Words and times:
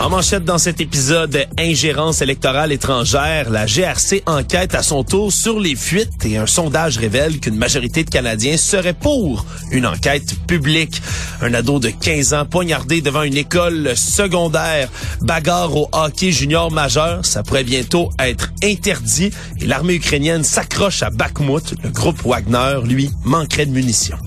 En 0.00 0.10
manchette 0.10 0.44
dans 0.44 0.58
cet 0.58 0.80
épisode, 0.80 1.46
ingérence 1.58 2.20
électorale 2.20 2.72
étrangère, 2.72 3.48
la 3.48 3.64
GRC 3.64 4.22
enquête 4.26 4.74
à 4.74 4.82
son 4.82 5.02
tour 5.04 5.32
sur 5.32 5.60
les 5.60 5.76
fuites 5.76 6.26
et 6.26 6.36
un 6.36 6.46
sondage 6.46 6.98
révèle 6.98 7.38
qu'une 7.40 7.56
majorité 7.56 8.04
de 8.04 8.10
Canadiens 8.10 8.56
seraient 8.56 8.92
pour 8.92 9.46
une 9.70 9.86
enquête 9.86 10.34
publique. 10.46 11.00
Un 11.40 11.54
ado 11.54 11.78
de 11.78 11.88
15 11.88 12.34
ans 12.34 12.44
poignardé 12.44 13.00
devant 13.00 13.22
une 13.22 13.36
école 13.36 13.96
secondaire, 13.96 14.90
bagarre 15.22 15.74
au 15.74 15.88
hockey 15.92 16.32
junior 16.32 16.70
majeur, 16.70 17.24
ça 17.24 17.42
pourrait 17.42 17.64
bientôt 17.64 18.10
être 18.18 18.52
interdit 18.62 19.30
et 19.60 19.66
l'armée 19.66 19.94
ukrainienne 19.94 20.44
s'accroche 20.44 21.02
à 21.02 21.10
Bakhmut. 21.10 21.74
Le 21.82 21.90
groupe 21.90 22.20
Wagner, 22.24 22.80
lui, 22.84 23.10
manquerait 23.24 23.66
de 23.66 23.72
munitions. 23.72 24.18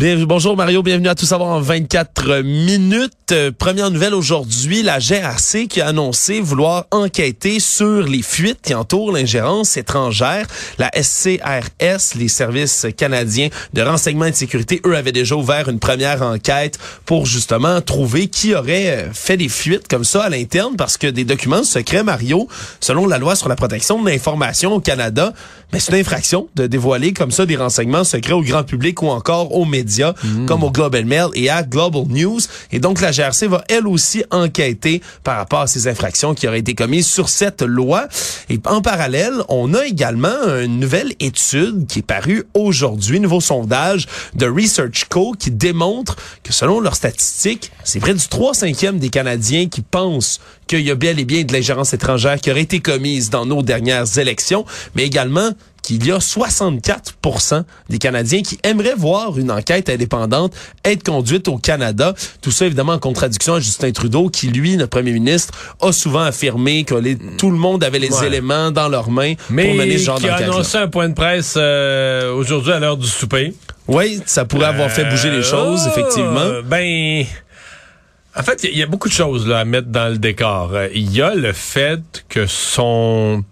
Bonjour 0.00 0.56
Mario, 0.56 0.82
bienvenue 0.82 1.08
à 1.08 1.14
Tout 1.14 1.26
savoir 1.26 1.50
en 1.50 1.60
24 1.60 2.40
minutes. 2.40 3.12
Euh, 3.32 3.52
première 3.56 3.90
nouvelle 3.90 4.14
aujourd'hui, 4.14 4.82
la 4.82 4.98
GRC 4.98 5.66
qui 5.68 5.82
a 5.82 5.88
annoncé 5.88 6.40
vouloir 6.40 6.86
enquêter 6.90 7.60
sur 7.60 8.04
les 8.04 8.22
fuites 8.22 8.60
qui 8.62 8.74
entourent 8.74 9.12
l'ingérence 9.12 9.76
étrangère. 9.76 10.46
La 10.78 10.90
SCRS, 10.94 12.16
les 12.18 12.28
services 12.28 12.86
canadiens 12.96 13.50
de 13.74 13.82
renseignement 13.82 14.24
et 14.24 14.30
de 14.30 14.36
sécurité, 14.36 14.80
eux 14.86 14.96
avaient 14.96 15.12
déjà 15.12 15.36
ouvert 15.36 15.68
une 15.68 15.78
première 15.78 16.22
enquête 16.22 16.78
pour 17.04 17.26
justement 17.26 17.82
trouver 17.82 18.28
qui 18.28 18.54
aurait 18.54 18.88
euh, 18.88 19.12
fait 19.12 19.36
des 19.36 19.50
fuites 19.50 19.86
comme 19.86 20.04
ça 20.04 20.24
à 20.24 20.30
l'interne 20.30 20.76
parce 20.76 20.96
que 20.96 21.08
des 21.08 21.24
documents 21.24 21.62
secrets, 21.62 22.04
Mario, 22.04 22.48
selon 22.80 23.06
la 23.06 23.18
loi 23.18 23.36
sur 23.36 23.50
la 23.50 23.56
protection 23.56 24.02
de 24.02 24.08
l'information 24.08 24.72
au 24.72 24.80
Canada, 24.80 25.34
mais 25.72 25.78
c'est 25.78 25.92
une 25.92 26.00
infraction 26.00 26.48
de 26.56 26.66
dévoiler 26.66 27.12
comme 27.12 27.30
ça 27.30 27.46
des 27.46 27.56
renseignements 27.56 28.04
secrets 28.04 28.32
au 28.32 28.42
grand 28.42 28.64
public 28.64 29.02
ou 29.02 29.08
encore 29.08 29.54
aux 29.54 29.64
médias, 29.64 29.89
comme 30.46 30.62
au 30.62 30.70
Global 30.70 31.04
Mail 31.04 31.28
et 31.34 31.50
à 31.50 31.62
Global 31.62 32.04
News. 32.08 32.40
Et 32.72 32.78
donc, 32.78 33.00
la 33.00 33.10
GRC 33.10 33.46
va 33.48 33.64
elle 33.68 33.86
aussi 33.86 34.24
enquêter 34.30 35.02
par 35.24 35.36
rapport 35.36 35.60
à 35.60 35.66
ces 35.66 35.88
infractions 35.88 36.34
qui 36.34 36.46
auraient 36.46 36.60
été 36.60 36.74
commises 36.74 37.06
sur 37.06 37.28
cette 37.28 37.62
loi. 37.62 38.08
Et 38.48 38.58
en 38.66 38.82
parallèle, 38.82 39.34
on 39.48 39.74
a 39.74 39.84
également 39.84 40.28
une 40.62 40.80
nouvelle 40.80 41.12
étude 41.20 41.86
qui 41.86 42.00
est 42.00 42.06
parue 42.06 42.44
aujourd'hui, 42.54 43.20
nouveau 43.20 43.40
sondage 43.40 44.06
de 44.34 44.46
Research 44.46 45.06
Co 45.08 45.32
qui 45.38 45.50
démontre 45.50 46.16
que 46.42 46.52
selon 46.52 46.80
leurs 46.80 46.94
statistiques, 46.96 47.70
c'est 47.84 48.00
près 48.00 48.14
du 48.14 48.26
3 48.26 48.54
5 48.54 48.98
des 48.98 49.08
Canadiens 49.08 49.68
qui 49.68 49.82
pensent 49.82 50.40
qu'il 50.66 50.80
y 50.80 50.90
a 50.90 50.94
bien 50.94 51.16
et 51.16 51.24
bien 51.24 51.42
de 51.42 51.52
l'ingérence 51.52 51.92
étrangère 51.92 52.40
qui 52.40 52.50
aurait 52.50 52.62
été 52.62 52.80
commise 52.80 53.30
dans 53.30 53.44
nos 53.44 53.62
dernières 53.62 54.18
élections, 54.18 54.64
mais 54.94 55.04
également 55.04 55.50
qu'il 55.90 56.06
y 56.06 56.12
a 56.12 56.18
64% 56.18 57.64
des 57.88 57.98
Canadiens 57.98 58.42
qui 58.42 58.58
aimeraient 58.62 58.94
voir 58.96 59.36
une 59.38 59.50
enquête 59.50 59.90
indépendante 59.90 60.54
être 60.84 61.02
conduite 61.02 61.48
au 61.48 61.56
Canada. 61.56 62.14
Tout 62.42 62.52
ça, 62.52 62.66
évidemment, 62.66 62.92
en 62.92 62.98
contradiction 63.00 63.54
à 63.54 63.60
Justin 63.60 63.90
Trudeau, 63.90 64.28
qui, 64.28 64.48
lui, 64.48 64.76
notre 64.76 64.90
premier 64.90 65.10
ministre, 65.12 65.52
a 65.80 65.90
souvent 65.90 66.20
affirmé 66.20 66.84
que 66.84 66.94
tout 67.36 67.50
le 67.50 67.56
monde 67.56 67.82
avait 67.82 67.98
les 67.98 68.24
éléments 68.24 68.70
dans 68.70 68.88
leurs 68.88 69.10
mains 69.10 69.34
pour 69.34 69.56
mener 69.56 69.98
ce 69.98 70.04
genre 70.04 70.20
d'enquête. 70.20 70.30
Mais 70.38 70.44
qui 70.44 70.50
a 70.50 70.52
annoncé 70.52 70.78
un 70.78 70.86
point 70.86 71.08
de 71.08 71.14
presse 71.14 71.54
euh, 71.56 72.32
aujourd'hui 72.34 72.72
à 72.72 72.78
l'heure 72.78 72.96
du 72.96 73.08
souper. 73.08 73.52
Oui, 73.88 74.20
ça 74.26 74.44
pourrait 74.44 74.66
avoir 74.66 74.90
fait 74.90 75.04
bouger 75.04 75.30
les 75.30 75.42
choses, 75.42 75.86
euh, 75.86 75.90
effectivement. 75.90 76.62
Ben... 76.66 77.24
En 78.36 78.44
fait, 78.44 78.62
il 78.62 78.78
y, 78.78 78.82
a 78.84 78.86
beaucoup 78.86 79.08
de 79.08 79.12
choses 79.12 79.44
là, 79.48 79.58
à 79.58 79.64
mettre 79.64 79.88
dans 79.88 80.08
le 80.08 80.16
décor. 80.16 80.72
Il 80.94 81.12
y 81.12 81.20
a 81.20 81.34
le 81.34 81.52
fait 81.52 82.24
que 82.28 82.46
son 82.46 83.42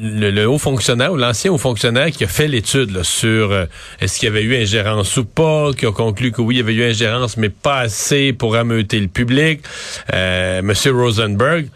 le, 0.00 0.46
haut 0.46 0.58
fonctionnaire 0.58 1.12
ou 1.12 1.16
l'ancien 1.16 1.52
haut 1.52 1.58
fonctionnaire 1.58 2.10
qui 2.10 2.24
a 2.24 2.28
fait 2.28 2.48
l'étude 2.48 3.02
sur 3.02 3.52
euh, 3.52 3.66
est-ce 4.00 4.18
qu'il 4.18 4.28
y 4.28 4.30
avait 4.30 4.42
eu 4.42 4.56
ingérence 4.56 5.16
ou 5.16 5.24
pas, 5.24 5.72
qui 5.72 5.86
a 5.86 5.92
conclu 5.92 6.32
que 6.32 6.40
oui, 6.40 6.56
il 6.56 6.58
y 6.58 6.60
avait 6.60 6.74
eu 6.74 6.84
ingérence, 6.84 7.36
mais 7.36 7.48
pas 7.48 7.80
assez 7.80 8.32
pour 8.32 8.56
ameuter 8.56 9.00
le 9.00 9.08
public, 9.08 9.60
euh, 10.14 10.62
Monsieur 10.62 10.92
Rosenberg. 10.92 11.68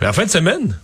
Mais 0.00 0.06
en 0.06 0.12
fin 0.12 0.24
de 0.24 0.30
semaine, 0.30 0.78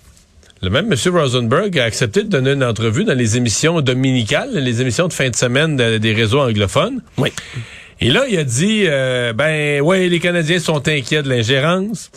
le 0.63 0.71
même 0.71 0.91
M. 0.91 1.17
Rosenberg 1.17 1.79
a 1.79 1.85
accepté 1.85 2.23
de 2.23 2.29
donner 2.29 2.53
une 2.53 2.65
entrevue 2.65 3.05
dans 3.05 3.17
les 3.17 3.37
émissions 3.37 3.81
dominicales, 3.81 4.51
les 4.55 4.81
émissions 4.81 5.09
de 5.09 5.13
fin 5.13 5.29
de 5.29 5.37
semaine 5.37 5.77
des 5.77 6.13
réseaux 6.15 6.41
anglophones. 6.41 7.03
Oui. 7.19 7.33
Et 8.01 8.11
là, 8.11 8.25
il 8.29 8.39
a 8.39 8.45
dit, 8.45 8.85
euh, 8.87 9.33
ben 9.33 9.81
ouais, 9.81 10.09
les 10.09 10.21
Canadiens 10.21 10.59
sont 10.59 10.87
inquiets 10.87 11.23
de 11.23 11.31
l'ingérence. 11.31 12.11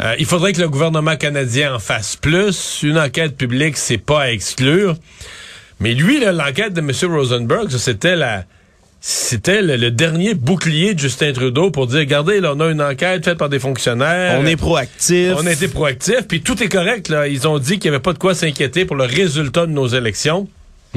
Euh, 0.00 0.14
il 0.18 0.24
faudrait 0.24 0.54
que 0.54 0.60
le 0.60 0.68
gouvernement 0.68 1.16
canadien 1.16 1.74
en 1.74 1.78
fasse 1.78 2.16
plus. 2.16 2.82
Une 2.82 2.98
enquête 2.98 3.36
publique, 3.36 3.76
c'est 3.76 3.98
pas 3.98 4.22
à 4.22 4.30
exclure. 4.30 4.96
Mais 5.78 5.92
lui, 5.92 6.20
l'enquête 6.20 6.72
de 6.72 6.80
M. 6.80 6.90
Rosenberg, 7.14 7.68
c'était 7.70 8.16
la, 8.16 8.44
c'était 9.00 9.60
le, 9.60 9.90
dernier 9.90 10.34
bouclier 10.34 10.94
de 10.94 10.98
Justin 10.98 11.32
Trudeau 11.32 11.70
pour 11.70 11.86
dire, 11.86 12.00
regardez, 12.00 12.40
là, 12.40 12.54
on 12.56 12.60
a 12.60 12.70
une 12.70 12.80
enquête 12.80 13.24
faite 13.24 13.36
par 13.36 13.50
des 13.50 13.58
fonctionnaires. 13.58 14.40
On 14.40 14.46
est 14.46 14.56
proactif. 14.56 15.34
On 15.36 15.46
a 15.46 15.52
été 15.52 15.68
proactif, 15.68 16.22
puis 16.26 16.40
tout 16.40 16.60
est 16.62 16.68
correct. 16.68 17.08
Là. 17.08 17.28
Ils 17.28 17.46
ont 17.46 17.58
dit 17.58 17.78
qu'il 17.78 17.90
n'y 17.90 17.94
avait 17.94 18.02
pas 18.02 18.14
de 18.14 18.18
quoi 18.18 18.34
s'inquiéter 18.34 18.86
pour 18.86 18.96
le 18.96 19.04
résultat 19.04 19.66
de 19.66 19.72
nos 19.72 19.86
élections. 19.86 20.48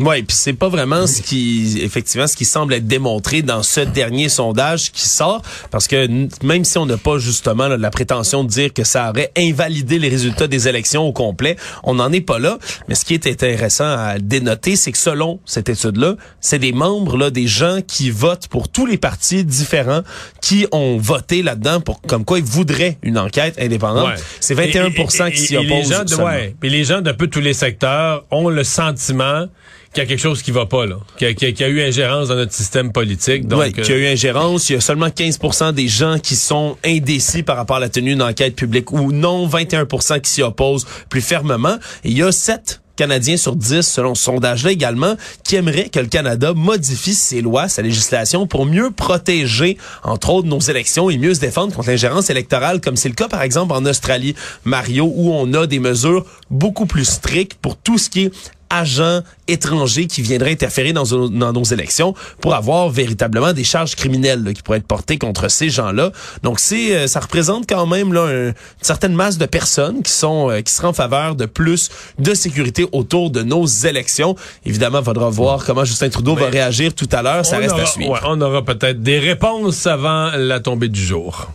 Oui, 0.02 0.24
puis 0.24 0.36
c'est 0.36 0.54
pas 0.54 0.70
vraiment 0.70 1.08
ce 1.08 1.22
qui 1.22 1.80
effectivement 1.82 2.28
ce 2.28 2.36
qui 2.36 2.46
semble 2.46 2.74
être 2.74 2.88
démontré 2.88 3.42
dans 3.42 3.64
ce 3.64 3.82
dernier 3.82 4.30
sondage 4.30 4.92
qui 4.92 5.08
sort 5.08 5.42
parce 5.72 5.88
que 5.88 6.08
même 6.44 6.64
si 6.64 6.78
on 6.78 6.86
n'a 6.86 6.98
pas 6.98 7.18
justement 7.18 7.68
la 7.68 7.90
prétention 7.90 8.44
de 8.44 8.50
dire 8.50 8.74
que 8.74 8.84
ça 8.84 9.10
aurait 9.10 9.32
invalidé 9.38 10.00
les 10.00 10.10
résultats 10.10 10.48
des 10.48 10.68
élections 10.68 11.04
au 11.04 11.12
complet, 11.12 11.56
on 11.84 11.96
n'en 11.96 12.12
est 12.12 12.22
pas 12.22 12.40
là, 12.40 12.58
mais 12.88 12.96
ce 12.96 13.06
qui 13.06 13.14
est 13.14 13.28
intéressant 13.28 13.86
à 13.86 14.20
dénoter, 14.20 14.76
c'est 14.76 14.92
que 14.92 14.98
selon 14.98 15.40
cette 15.46 15.70
étude-là, 15.70 16.16
c'est 16.40 16.60
des 16.60 16.72
membres 16.72 17.18
là 17.18 17.30
des 17.30 17.48
gens 17.48 17.80
qui 17.86 18.10
votent 18.10 18.48
pour 18.48 18.70
tous 18.70 18.86
les 18.86 18.98
partis 18.98 19.44
différents 19.44 20.02
qui 20.42 20.68
ont 20.72 20.98
voté 20.98 21.42
là-dedans 21.42 21.82
pour 21.82 22.02
comme 22.02 22.26
quoi 22.26 22.40
ils 22.40 22.46
voudraient 22.46 22.98
une 23.04 23.18
enquête 23.18 23.56
indépendante. 23.60 24.14
C'est 24.40 24.56
21% 24.56 25.32
qui 25.32 25.38
s'y 25.38 25.58
opposent. 25.58 25.90
Les 25.90 26.08
gens 26.08 26.24
ouais, 26.24 26.56
puis 26.60 26.70
les 26.70 26.84
gens 26.84 27.02
d'un 27.02 27.14
peu 27.14 27.28
tous 27.28 27.40
les 27.40 27.54
secteurs 27.54 28.26
ont 28.32 28.50
le 28.50 28.64
sentiment 28.64 29.48
qu'il 29.94 30.04
y 30.04 30.06
a 30.06 30.10
quelque 30.10 30.22
chose 30.22 30.42
qui 30.42 30.52
va 30.52 30.66
pas, 30.66 30.86
là. 30.86 30.98
Qu'il 31.18 31.28
y, 31.28 31.64
a 31.64 31.68
eu 31.68 31.82
ingérence 31.82 32.28
dans 32.28 32.36
notre 32.36 32.54
système 32.54 32.92
politique. 32.92 33.48
Donc, 33.48 33.62
oui, 33.62 33.74
qu'il 33.74 33.90
y 33.90 33.92
a 33.92 33.98
eu 33.98 34.08
ingérence. 34.08 34.70
Il 34.70 34.74
y 34.74 34.76
a 34.76 34.82
seulement 34.82 35.08
15% 35.08 35.74
des 35.74 35.88
gens 35.88 36.20
qui 36.20 36.36
sont 36.36 36.78
indécis 36.86 37.44
par 37.44 37.58
rapport 37.58 37.78
à 37.78 37.80
la 37.80 37.90
tenue 37.90 38.12
d'une 38.12 38.22
enquête 38.22 38.56
publique 38.56 38.92
ou 38.92 39.12
non 39.12 39.48
21% 39.48 40.22
qui 40.22 40.30
s'y 40.30 40.42
opposent 40.44 40.86
plus 41.10 41.22
fermement. 41.22 41.78
Et 42.04 42.10
il 42.10 42.18
y 42.18 42.24
a 42.24 42.32
7 42.32 42.82
Canadiens 43.00 43.38
sur 43.38 43.56
10, 43.56 43.82
selon 43.82 44.14
ce 44.14 44.26
sondage-là 44.26 44.72
également, 44.72 45.16
qui 45.46 45.56
aimeraient 45.56 45.88
que 45.88 46.02
le 46.02 46.08
Canada 46.08 46.54
modifie 46.54 47.14
ses 47.14 47.40
lois, 47.40 47.70
sa 47.70 47.82
législation 47.82 48.46
pour 48.46 48.66
mieux 48.66 48.92
protéger, 48.92 49.78
entre 50.04 50.32
autres, 50.32 50.50
nos 50.50 50.60
élections 50.60 51.10
et 51.10 51.18
mieux 51.18 51.34
se 51.34 51.40
défendre 51.40 51.74
contre 51.74 51.88
l'ingérence 51.88 52.30
électorale, 52.30 52.82
comme 52.82 52.98
c'est 52.98 53.08
le 53.08 53.16
cas, 53.16 53.30
par 53.30 53.42
exemple, 53.42 53.72
en 53.72 53.86
Australie, 53.86 54.36
Mario, 54.66 55.10
où 55.16 55.32
on 55.32 55.54
a 55.54 55.66
des 55.66 55.80
mesures 55.80 56.26
beaucoup 56.50 56.88
plus 56.88 57.06
strictes 57.06 57.54
pour 57.54 57.78
tout 57.78 57.98
ce 57.98 58.10
qui 58.10 58.26
est 58.26 58.32
agents 58.70 59.22
étrangers 59.48 60.08
qui 60.08 60.22
viendraient 60.22 60.52
interférer 60.52 60.94
dans, 60.94 61.06
nos 61.30 61.64
élections 61.64 62.14
pour 62.42 62.54
avoir 62.54 62.90
véritablement 62.90 63.54
des 63.54 63.64
charges 63.64 63.96
criminelles 63.96 64.54
qui 64.54 64.62
pourraient 64.62 64.78
être 64.78 64.88
portées 64.88 65.18
contre 65.18 65.50
ces 65.50 65.70
gens-là. 65.70 66.12
Donc 66.44 66.60
c'est 66.60 66.96
euh, 66.96 67.08
ça 67.08 67.20
représente 67.20 67.68
quand 67.68 67.86
même 67.88 68.14
là 68.14 68.28
une 68.30 68.54
certaine 68.82 69.14
masse 69.14 69.38
de 69.38 69.46
personnes 69.46 70.04
qui 70.04 70.12
sont 70.12 70.50
euh, 70.50 70.62
qui 70.62 70.72
seraient 70.72 70.88
en 70.88 70.94
faveur 70.94 71.36
de 71.36 71.46
plus 71.46 71.90
de 72.20 72.34
sécurité 72.34 72.88
autour 72.92 73.32
de 73.32 73.42
nos 73.42 73.66
élections. 73.66 74.36
Évidemment, 74.66 75.00
il 75.00 75.06
faudra 75.06 75.30
voir 75.30 75.66
comment 75.66 75.86
Justin 75.86 76.10
Trudeau 76.10 76.36
va 76.36 76.48
réagir 76.48 76.94
tout 76.94 77.10
à 77.12 77.22
l'heure, 77.22 77.46
ça 77.46 77.58
reste 77.58 77.76
à 77.78 77.86
suivre. 77.86 78.20
on 78.26 78.40
aura 78.42 78.64
peut-être 78.64 79.02
des 79.02 79.20
réponses 79.20 79.88
avant 79.88 80.32
la 80.36 80.60
tombée 80.60 80.90
du 80.90 81.04
jour. 81.04 81.50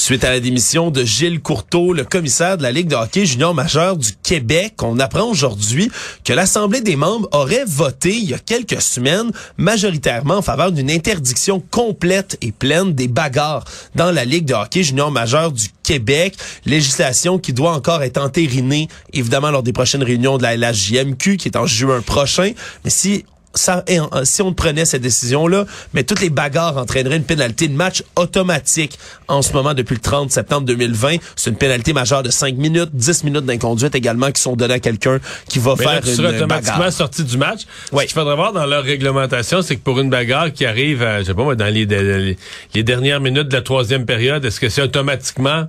Suite 0.00 0.22
à 0.22 0.30
la 0.30 0.38
démission 0.38 0.92
de 0.92 1.04
Gilles 1.04 1.40
Courteau, 1.40 1.92
le 1.92 2.04
commissaire 2.04 2.56
de 2.56 2.62
la 2.62 2.70
Ligue 2.70 2.86
de 2.86 2.94
hockey 2.94 3.26
junior 3.26 3.52
majeur 3.52 3.96
du 3.96 4.12
Québec, 4.22 4.74
on 4.80 5.00
apprend 5.00 5.24
aujourd'hui 5.24 5.90
que 6.22 6.32
l'Assemblée 6.32 6.80
des 6.80 6.94
membres 6.94 7.28
aurait 7.32 7.64
voté 7.66 8.14
il 8.14 8.30
y 8.30 8.32
a 8.32 8.38
quelques 8.38 8.80
semaines 8.80 9.32
majoritairement 9.56 10.36
en 10.36 10.42
faveur 10.42 10.70
d'une 10.70 10.88
interdiction 10.88 11.60
complète 11.72 12.38
et 12.42 12.52
pleine 12.52 12.92
des 12.92 13.08
bagarres 13.08 13.64
dans 13.96 14.12
la 14.12 14.24
Ligue 14.24 14.44
de 14.44 14.54
hockey 14.54 14.84
junior 14.84 15.10
majeur 15.10 15.50
du 15.50 15.66
Québec. 15.82 16.36
Législation 16.64 17.40
qui 17.40 17.52
doit 17.52 17.72
encore 17.72 18.04
être 18.04 18.18
entérinée, 18.18 18.86
évidemment, 19.12 19.50
lors 19.50 19.64
des 19.64 19.72
prochaines 19.72 20.04
réunions 20.04 20.38
de 20.38 20.44
la 20.44 20.56
LHJMQ, 20.56 21.38
qui 21.38 21.48
est 21.48 21.56
en 21.56 21.66
juin 21.66 22.02
prochain. 22.02 22.52
Mais 22.84 22.90
si 22.90 23.24
ça, 23.54 23.84
si 24.24 24.42
on 24.42 24.52
prenait 24.52 24.84
cette 24.84 25.02
décision-là, 25.02 25.64
mais 25.94 26.04
toutes 26.04 26.20
les 26.20 26.30
bagarres 26.30 26.76
entraîneraient 26.76 27.16
une 27.16 27.24
pénalité 27.24 27.68
de 27.68 27.74
match 27.74 28.02
automatique 28.16 28.98
en 29.26 29.42
ce 29.42 29.52
moment 29.52 29.74
depuis 29.74 29.94
le 29.94 30.00
30 30.00 30.30
septembre 30.30 30.66
2020. 30.66 31.16
C'est 31.36 31.50
une 31.50 31.56
pénalité 31.56 31.92
majeure 31.92 32.22
de 32.22 32.30
5 32.30 32.56
minutes, 32.56 32.90
10 32.92 33.24
minutes 33.24 33.44
d'inconduite 33.44 33.94
également 33.94 34.30
qui 34.30 34.40
sont 34.40 34.56
données 34.56 34.74
à 34.74 34.80
quelqu'un 34.80 35.18
qui 35.48 35.58
va 35.58 35.74
mais 35.78 35.84
faire 35.84 35.94
là, 35.94 36.00
tu 36.02 36.08
une 36.08 36.14
seras 36.16 36.28
automatiquement 36.30 36.78
bagarre. 36.78 36.92
sorti 36.92 37.24
du 37.24 37.36
match. 37.36 37.62
Oui. 37.92 38.02
Ce 38.02 38.08
qu'il 38.08 38.14
faudrait 38.14 38.36
voir 38.36 38.52
dans 38.52 38.66
leur 38.66 38.84
réglementation, 38.84 39.62
c'est 39.62 39.76
que 39.76 39.82
pour 39.82 39.98
une 40.00 40.10
bagarre 40.10 40.52
qui 40.52 40.64
arrive, 40.66 41.02
à, 41.02 41.20
je 41.20 41.26
sais 41.26 41.34
pas 41.34 41.42
moi, 41.42 41.56
dans 41.56 41.72
les, 41.72 41.86
les, 41.86 42.36
les 42.74 42.82
dernières 42.82 43.20
minutes 43.20 43.48
de 43.48 43.56
la 43.56 43.62
troisième 43.62 44.06
période, 44.06 44.44
est-ce 44.44 44.60
que 44.60 44.68
c'est 44.68 44.82
automatiquement 44.82 45.66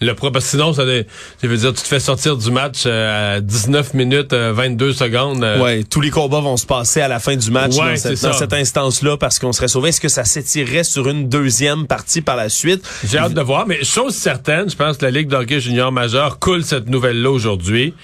le 0.00 0.14
pro 0.14 0.30
parce 0.30 0.44
que 0.44 0.50
sinon 0.52 0.72
ça, 0.72 0.84
veut- 0.84 1.04
ça 1.40 1.46
veut 1.48 1.56
dire 1.56 1.74
tu 1.74 1.82
te 1.82 1.86
fais 1.88 1.98
sortir 2.00 2.36
du 2.36 2.50
match 2.50 2.84
euh, 2.86 3.36
à 3.36 3.40
19 3.40 3.94
minutes 3.94 4.32
euh, 4.32 4.52
22 4.52 4.92
secondes. 4.92 5.42
euh, 5.42 5.60
Ouais, 5.60 5.82
tous 5.84 6.00
les 6.00 6.10
combats 6.10 6.40
vont 6.40 6.56
se 6.56 6.66
passer 6.66 7.00
à 7.00 7.08
la 7.08 7.18
fin 7.18 7.34
du 7.36 7.50
match 7.50 7.74
Ouais, 7.76 7.90
dans, 7.94 7.96
cette, 7.96 8.22
dans 8.22 8.32
cette 8.32 8.52
instance-là 8.52 9.16
parce 9.16 9.38
qu'on 9.38 9.52
serait 9.52 9.68
sauvé. 9.68 9.88
Est-ce 9.88 10.00
que 10.00 10.08
ça 10.08 10.24
s'étirerait 10.24 10.84
sur 10.84 11.08
une 11.08 11.28
deuxième 11.28 11.86
partie 11.86 12.20
par 12.20 12.36
la 12.36 12.48
suite? 12.48 12.88
J'ai 13.04 13.18
hâte 13.18 13.34
de 13.34 13.40
voir, 13.42 13.66
mais 13.66 13.82
chose 13.84 14.14
certaine, 14.14 14.70
je 14.70 14.76
pense 14.76 14.98
que 14.98 15.04
la 15.04 15.10
Ligue 15.10 15.28
de 15.28 15.36
hockey 15.36 15.60
junior 15.60 15.90
majeur 15.90 16.38
coule 16.38 16.62
cette 16.64 16.88
nouvelle-là 16.88 17.30
aujourd'hui. 17.30 17.94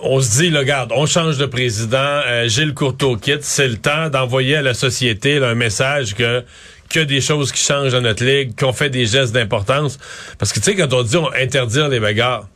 On 0.00 0.20
se 0.20 0.30
dit, 0.42 0.50
là, 0.50 0.60
regarde, 0.60 0.92
on 0.94 1.06
change 1.06 1.38
de 1.38 1.46
président, 1.46 1.96
euh, 1.98 2.46
Gilles 2.46 2.72
Courteau 2.74 3.16
quitte, 3.16 3.42
c'est 3.42 3.66
le 3.66 3.78
temps 3.78 4.08
d'envoyer 4.10 4.54
à 4.56 4.62
la 4.62 4.72
société 4.74 5.40
là, 5.40 5.48
un 5.48 5.54
message 5.56 6.14
que 6.14 6.44
que 6.90 7.00
des 7.00 7.20
choses 7.20 7.52
qui 7.52 7.62
changent 7.62 7.92
dans 7.92 8.00
notre 8.00 8.24
ligue, 8.24 8.58
qu'on 8.58 8.72
fait 8.72 8.90
des 8.90 9.06
gestes 9.06 9.32
d'importance. 9.32 9.98
Parce 10.38 10.52
que 10.52 10.58
tu 10.60 10.64
sais, 10.66 10.74
quand 10.76 10.92
on 10.92 11.02
dit 11.02 11.16
on 11.16 11.30
interdire 11.32 11.88
les 11.88 12.00
bagarres, 12.00 12.48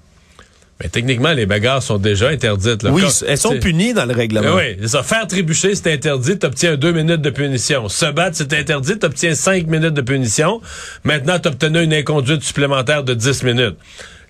mais 0.81 0.89
techniquement, 0.89 1.33
les 1.33 1.47
bagarres 1.47 1.83
sont 1.83 1.99
déjà 1.99 2.29
interdites. 2.31 2.83
Là. 2.83 2.91
Oui, 2.91 3.03
Quand- 3.03 3.25
elles 3.29 3.39
sont 3.39 3.57
punies 3.59 3.95
dans 3.95 4.05
le 4.05 4.15
règlement. 4.15 4.55
oui, 4.57 4.77
c'est 4.81 4.89
ça. 4.89 5.03
Faire 5.05 5.27
trébucher, 5.29 5.75
c'est 5.77 5.93
interdit, 5.93 6.39
t'obtiens 6.39 6.77
deux 6.77 6.91
minutes 6.93 7.21
de 7.21 7.31
punition. 7.31 7.89
Se 7.89 8.07
battre, 8.07 8.37
c'est 8.37 8.53
interdit, 8.53 8.99
t'obtiens 8.99 9.35
cinq 9.37 9.67
minutes 9.69 9.95
de 9.95 10.01
punition. 10.01 10.61
Maintenant, 11.05 11.39
t'obtenais 11.39 11.85
une 11.85 11.95
inconduite 11.95 12.43
supplémentaire 12.43 13.05
de 13.05 13.15
10 13.15 13.45
minutes. 13.45 13.77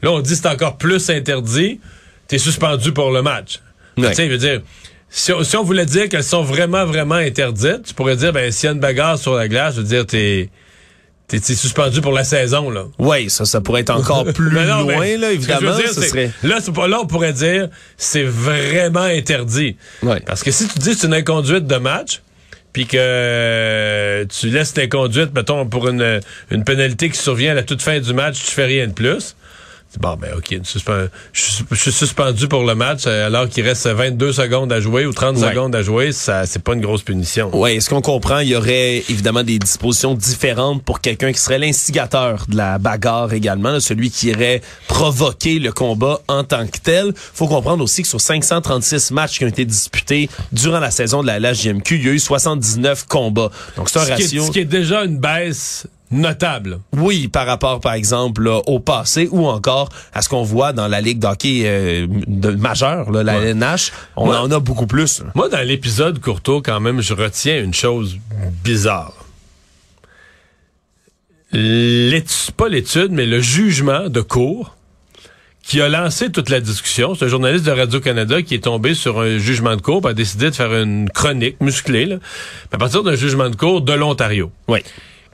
Là, 0.03 0.11
on 0.13 0.21
dit 0.21 0.37
c'est 0.37 0.47
encore 0.49 0.77
plus 0.77 1.09
interdit, 1.09 1.81
t'es 2.29 2.39
suspendu 2.39 2.93
pour 2.93 3.13
le 3.13 3.23
match. 3.23 3.61
Ouais. 3.97 4.11
Tu 4.11 4.15
sais, 4.17 4.27
je 4.27 4.33
veux 4.33 4.39
dire, 4.39 4.61
si 5.15 5.31
on, 5.33 5.45
si 5.45 5.57
on 5.59 5.63
voulait 5.63 5.85
dire 5.85 6.09
qu'elles 6.09 6.25
sont 6.25 6.43
vraiment, 6.43 6.87
vraiment 6.87 7.17
interdites, 7.17 7.83
tu 7.85 7.95
pourrais 7.95 8.17
dire, 8.17 8.33
ben, 8.33 8.51
s'il 8.51 8.67
y 8.67 8.69
a 8.71 8.73
une 8.73 8.81
bagarre 8.81 9.19
sur 9.19 9.35
la 9.35 9.47
glace, 9.47 9.75
je 9.77 9.81
veux 9.83 9.87
dire, 9.87 10.07
t'es, 10.07 10.49
t'es, 11.29 11.39
suspendu 11.39 12.01
pour 12.01 12.13
la 12.13 12.25
saison, 12.25 12.71
là. 12.71 12.85
Oui, 12.99 13.29
ça, 13.29 13.45
ça 13.45 13.61
pourrait 13.61 13.83
être 13.83 13.91
encore 13.91 14.25
plus 14.33 14.51
Mais 14.51 14.67
non, 14.67 14.81
loin, 14.81 15.01
mais 15.01 15.17
là, 15.19 15.33
évidemment. 15.33 15.77
dire, 15.77 15.89
ce 15.89 16.01
c'est- 16.01 16.09
serait... 16.09 16.31
Là, 16.43 16.59
c'est 16.63 16.73
pas, 16.73 16.89
là, 16.89 16.99
on 17.03 17.07
pourrait 17.07 17.35
dire 17.35 17.69
c'est 17.99 18.25
vraiment 18.25 19.01
interdit. 19.03 19.77
Ouais. 20.03 20.21
Parce 20.21 20.43
que 20.43 20.51
si 20.51 20.67
tu 20.67 20.79
dis 20.79 20.93
que 20.93 20.97
c'est 20.97 21.07
une 21.07 21.15
inconduite 21.15 21.67
de 21.67 21.77
match, 21.77 22.23
puis 22.73 22.87
que 22.87 22.97
euh, 22.99 24.25
tu 24.25 24.49
laisses 24.49 24.75
l'inconduite, 24.77 25.35
mettons, 25.35 25.67
pour 25.67 25.89
une, 25.89 26.21
une 26.51 26.65
pénalité 26.65 27.11
qui 27.11 27.19
survient 27.19 27.51
à 27.53 27.55
la 27.55 27.63
toute 27.65 27.83
fin 27.83 28.01
du 28.01 28.15
match, 28.15 28.43
tu 28.43 28.51
fais 28.51 28.65
rien 28.65 28.87
de 28.87 28.93
plus. 28.93 29.37
Bon, 30.01 30.17
ben 30.17 30.31
OK, 30.37 30.57
je, 31.33 31.75
suis- 31.77 31.93
suspendu 31.93 32.49
pour 32.49 32.65
le 32.65 32.75
match 32.75 33.03
euh, 33.07 33.27
alors 33.27 33.49
qu'il 33.49 33.65
reste 33.65 33.87
22 33.87 34.33
secondes 34.33 34.73
à 34.73 34.81
jouer 34.81 35.05
ou 35.07 35.13
30 35.13 35.37
Ouais. 35.37 35.51
secondes 35.51 35.75
à 35.77 35.83
jouer, 35.83 36.13
ça 36.13 36.47
c'est 36.47 36.63
pas 36.63 36.73
une 36.75 36.81
grosse 36.81 37.03
punition. 37.03 37.51
Oui, 37.53 37.73
est-ce 37.73 37.91
qu'on 37.91 38.01
comprend? 38.01 38.39
Il 38.39 38.49
y 38.49 38.57
aurait 38.57 38.99
évidemment 39.09 39.43
des 39.43 39.59
dispositions 39.59 40.15
différentes 40.15 40.83
pour 40.83 41.01
quelqu'un 41.01 41.33
qui 41.33 41.39
serait 41.41 41.59
l'instigateur 41.59 42.47
de 42.49 42.57
la 42.57 42.79
bagarre 42.79 43.33
également, 43.33 43.71
là, 43.71 43.81
celui 43.81 44.11
qui 44.11 44.29
irait 44.29 44.63
provoquer 44.89 45.59
le 45.59 45.73
combat 45.73 46.21
en 46.29 46.43
tant 46.45 46.67
que 46.67 46.79
tel. 46.83 47.13
faut 47.17 47.49
comprendre 47.49 47.85
aussi 47.85 48.03
que 48.03 48.09
sur 48.09 48.21
536 48.21 49.11
matchs 49.11 49.39
qui 49.39 49.45
ont 49.45 49.49
été 49.49 49.65
disputés 49.65 50.29
durant 50.53 50.81
la 50.81 50.91
saison 50.91 51.23
de 51.23 51.27
la 51.27 51.39
LHJMQ, 51.39 51.97
il 51.97 52.07
y 52.07 52.09
a 52.09 52.13
eu 52.13 52.19
79 52.19 53.07
combats. 53.07 53.51
Donc 53.77 53.89
c'est 53.91 53.99
un 53.99 54.03
Ce 54.03 54.07
qui, 54.07 54.13
est, 54.13 54.25
ratio... 54.25 54.47
ce 54.47 54.51
qui 54.51 54.59
est 54.61 54.65
déjà 54.65 55.05
une 55.05 55.19
baisse 55.19 55.87
notable. 56.13 56.79
Oui, 56.97 57.27
par 57.29 57.47
rapport, 57.47 57.81
par 57.81 57.95
exemple, 57.95 58.43
là, 58.45 58.61
au 58.67 58.79
passé 58.79 59.29
ou 59.33 59.47
encore 59.49 59.89
à 60.15 60.23
ce 60.23 60.29
qu'on 60.29 60.43
voit 60.43 60.73
dans 60.73 60.87
la 60.89 61.01
Ligue 61.01 61.19
d'hockey 61.19 61.63
euh, 61.65 62.07
de 62.09 62.51
majeure, 62.51 63.11
là, 63.11 63.23
la 63.23 63.39
Ouais. 63.39 63.47
LNH, 63.49 63.93
on 64.17 64.31
Ouais. 64.31 64.37
en 64.37 64.51
a 64.51 64.61
beaucoup 64.61 64.87
plus. 64.87 65.23
Moi, 65.35 65.49
dans 65.49 65.67
l'épisode 65.67 66.21
Courteau, 66.21 66.61
quand 66.63 66.79
même, 66.81 67.01
je 67.01 67.15
retiens 67.15 67.59
une 67.63 67.75
chose 67.75 68.19
bizarre. 68.63 69.15
L'étude, 71.53 72.53
pas 72.57 72.69
l'étude, 72.69 73.11
mais 73.11 73.27
le 73.27 73.41
jugement 73.41 74.09
de 74.09 74.21
cour 74.21 74.77
qui 75.63 75.81
a 75.81 75.89
lancé 75.89 76.31
toute 76.33 76.49
la 76.49 76.61
discussion. 76.61 77.15
C'est 77.15 77.27
un 77.27 77.29
journaliste 77.29 77.65
de 77.67 77.71
Radio-Canada 77.71 78.43
qui 78.43 78.55
est 78.55 78.65
tombé 78.65 78.95
sur 78.95 79.21
un 79.21 79.39
jugement 79.39 79.77
de 79.77 79.81
cour, 79.83 80.01
puis 80.01 80.11
a 80.11 80.15
décidé 80.15 80.51
de 80.51 80.55
faire 80.55 80.75
une 80.75 81.09
chronique 81.11 81.61
musclée, 81.61 82.07
là, 82.07 82.17
à 82.73 82.79
partir 82.79 83.03
d'un 83.05 83.15
jugement 83.15 83.49
de 83.49 83.55
cour 83.55 83.81
de 83.81 83.93
l'Ontario 83.93 84.51
Oui. 84.67 84.81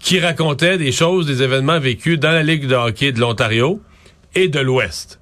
Qui 0.00 0.20
racontait 0.20 0.78
des 0.78 0.92
choses, 0.92 1.26
des 1.26 1.42
événements 1.42 1.80
vécus 1.80 2.18
dans 2.18 2.30
la 2.30 2.42
Ligue 2.42 2.66
de 2.66 2.74
hockey 2.74 3.12
de 3.12 3.20
l'Ontario 3.20 3.80
et 4.34 4.48
de 4.48 4.60
l'Ouest. 4.60 5.18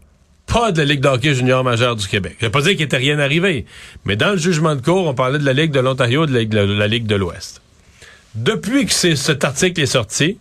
Pas 0.47 0.71
de 0.71 0.79
la 0.79 0.85
Ligue 0.85 1.01
de 1.01 1.09
hockey 1.09 1.35
junior 1.35 1.65
majeure 1.65 1.97
du 1.97 2.07
Québec. 2.07 2.37
Je 2.41 2.47
veux 2.47 2.53
pas 2.53 2.63
dire 2.63 2.73
qu'il 2.73 2.83
était 2.83 2.97
rien 2.97 3.19
arrivé, 3.19 3.67
mais 4.05 4.17
dans 4.17 4.31
le 4.31 4.37
jugement 4.37 4.77
de 4.77 4.81
cour, 4.81 5.07
on 5.07 5.15
parlait 5.15 5.39
de 5.39 5.45
la 5.45 5.53
Ligue 5.53 5.73
de 5.73 5.81
l'Ontario 5.81 6.25
et 6.25 6.47
de 6.47 6.59
la, 6.59 6.87
Ligue 6.87 7.07
de 7.07 7.17
l'Ouest. 7.17 7.63
Depuis 8.35 8.87
que 8.87 8.93
cet 8.93 9.45
article 9.45 9.81
est 9.81 9.87
sorti, 9.87 10.39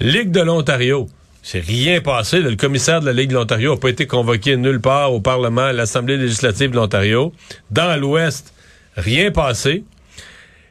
Ligue 0.00 0.30
de 0.30 0.40
l'Ontario, 0.40 1.08
c'est 1.42 1.60
rien 1.60 2.00
passé. 2.00 2.40
Le 2.40 2.56
commissaire 2.56 3.00
de 3.00 3.06
la 3.06 3.12
Ligue 3.12 3.30
de 3.30 3.34
l'Ontario 3.34 3.74
n'a 3.74 3.80
pas 3.80 3.90
été 3.90 4.06
convoqué 4.06 4.56
nulle 4.56 4.80
part 4.80 5.12
au 5.12 5.20
Parlement, 5.20 5.62
à 5.62 5.72
l'Assemblée 5.72 6.16
législative 6.16 6.70
de 6.70 6.76
l'Ontario. 6.76 7.32
Dans 7.70 8.00
l'Ouest, 8.00 8.54
rien 8.96 9.30
passé. 9.30 9.84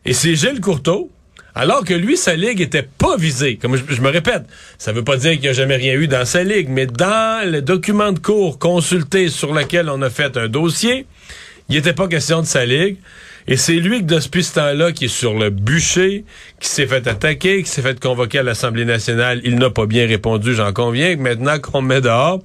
Et 0.06 0.14
c'est 0.14 0.36
Gilles 0.36 0.62
Courteau, 0.62 1.11
alors 1.56 1.84
que 1.84 1.94
lui, 1.94 2.18
sa 2.18 2.36
ligue 2.36 2.62
était 2.62 2.84
pas 2.84 3.18
visée. 3.18 3.58
Comme 3.58 3.76
je, 3.76 4.02
me 4.02 4.10
répète, 4.10 4.44
ça 4.78 4.92
veut 4.92 5.04
pas 5.04 5.18
dire 5.18 5.32
qu'il 5.34 5.42
n'y 5.42 5.48
a 5.50 5.54
jamais 5.54 5.76
rien 5.76 5.94
eu 5.94 6.08
dans 6.08 6.26
sa 6.26 6.44
ligue, 6.44 6.70
mais 6.70 6.86
dans 6.86 7.50
le 7.50 7.62
document 7.62 8.12
de 8.12 8.20
cours 8.20 8.58
consulté 8.60 9.30
sur 9.30 9.54
lequel 9.54 9.90
on 9.90 10.02
a 10.02 10.10
fait 10.10 10.38
un 10.38 10.48
dossier, 10.48 11.06
il 11.70 11.76
n'était 11.76 11.94
pas 11.94 12.08
question 12.08 12.42
de 12.42 12.46
sa 12.46 12.66
ligue. 12.66 12.98
Et 13.48 13.58
c'est 13.58 13.74
lui 13.74 14.00
que 14.00 14.06
depuis 14.06 14.44
ce 14.44 14.54
temps-là 14.54 14.92
qui 14.92 15.06
est 15.06 15.08
sur 15.08 15.34
le 15.34 15.50
bûcher, 15.50 16.26
qui 16.60 16.70
s'est 16.70 16.86
fait 16.86 17.08
attaquer, 17.08 17.64
qui 17.64 17.70
s'est 17.70 17.82
fait 17.82 18.00
convoquer 18.00 18.40
à 18.40 18.44
l'Assemblée 18.44 18.86
nationale. 18.86 19.42
Il 19.44 19.56
n'a 19.56 19.70
pas 19.72 19.88
bien 19.88 20.08
répondu, 20.08 20.54
j'en 20.54 20.72
conviens. 20.74 21.16
Maintenant 21.18 21.60
qu'on 21.60 21.82
me 21.82 21.96
met 21.96 22.02
dehors, 22.02 22.42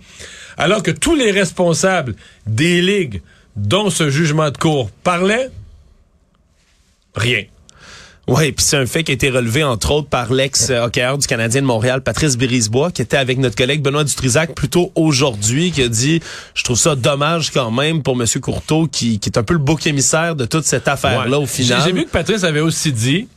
alors 0.57 0.83
que 0.83 0.91
tous 0.91 1.15
les 1.15 1.31
responsables 1.31 2.15
des 2.47 2.81
ligues 2.81 3.21
dont 3.57 3.91
ce 3.91 4.11
jugement 4.11 4.51
de 4.51 4.57
cour 4.57 4.91
parlait, 5.03 5.51
rien. 7.15 7.45
Oui, 8.29 8.51
puis 8.51 8.65
c'est 8.65 8.77
un 8.77 8.87
fait 8.87 9.05
qui 9.05 9.13
a 9.13 9.15
été 9.15 9.31
relevé 9.31 9.63
entre 9.63 9.93
autres 9.93 10.09
par 10.09 10.33
l'ex-hockeyeur 10.33 11.17
du 11.17 11.27
Canadien 11.29 11.61
de 11.63 11.67
Montréal, 11.67 12.03
Patrice 12.03 12.37
Birisbois, 12.37 12.91
qui 12.91 13.01
était 13.01 13.17
avec 13.17 13.39
notre 13.39 13.55
collègue 13.55 13.83
Benoît 13.83 14.03
Dutrisac 14.03 14.53
plus 14.55 14.69
tôt 14.69 14.91
aujourd'hui, 14.97 15.71
qui 15.71 15.81
a 15.83 15.89
dit 15.89 16.21
«Je 16.55 16.65
trouve 16.65 16.77
ça 16.77 16.97
dommage 16.97 17.51
quand 17.53 17.71
même 17.71 18.03
pour 18.03 18.21
M. 18.21 18.27
Courteau, 18.41 18.89
qui, 18.89 19.21
qui 19.21 19.29
est 19.29 19.39
un 19.39 19.45
peu 19.45 19.55
le 19.55 19.61
bouc 19.61 19.87
émissaire 19.87 20.35
de 20.35 20.45
toute 20.45 20.65
cette 20.65 20.89
affaire-là 20.89 21.39
Ouais. 21.39 21.45
au 21.45 21.47
final. 21.47 21.79
J'ai 21.85 21.91
j'ai 21.91 21.93
vu 21.93 22.05
que 22.05 22.11
Patrice 22.11 22.43
avait 22.43 22.61
aussi 22.61 22.93
dit, 22.93 23.29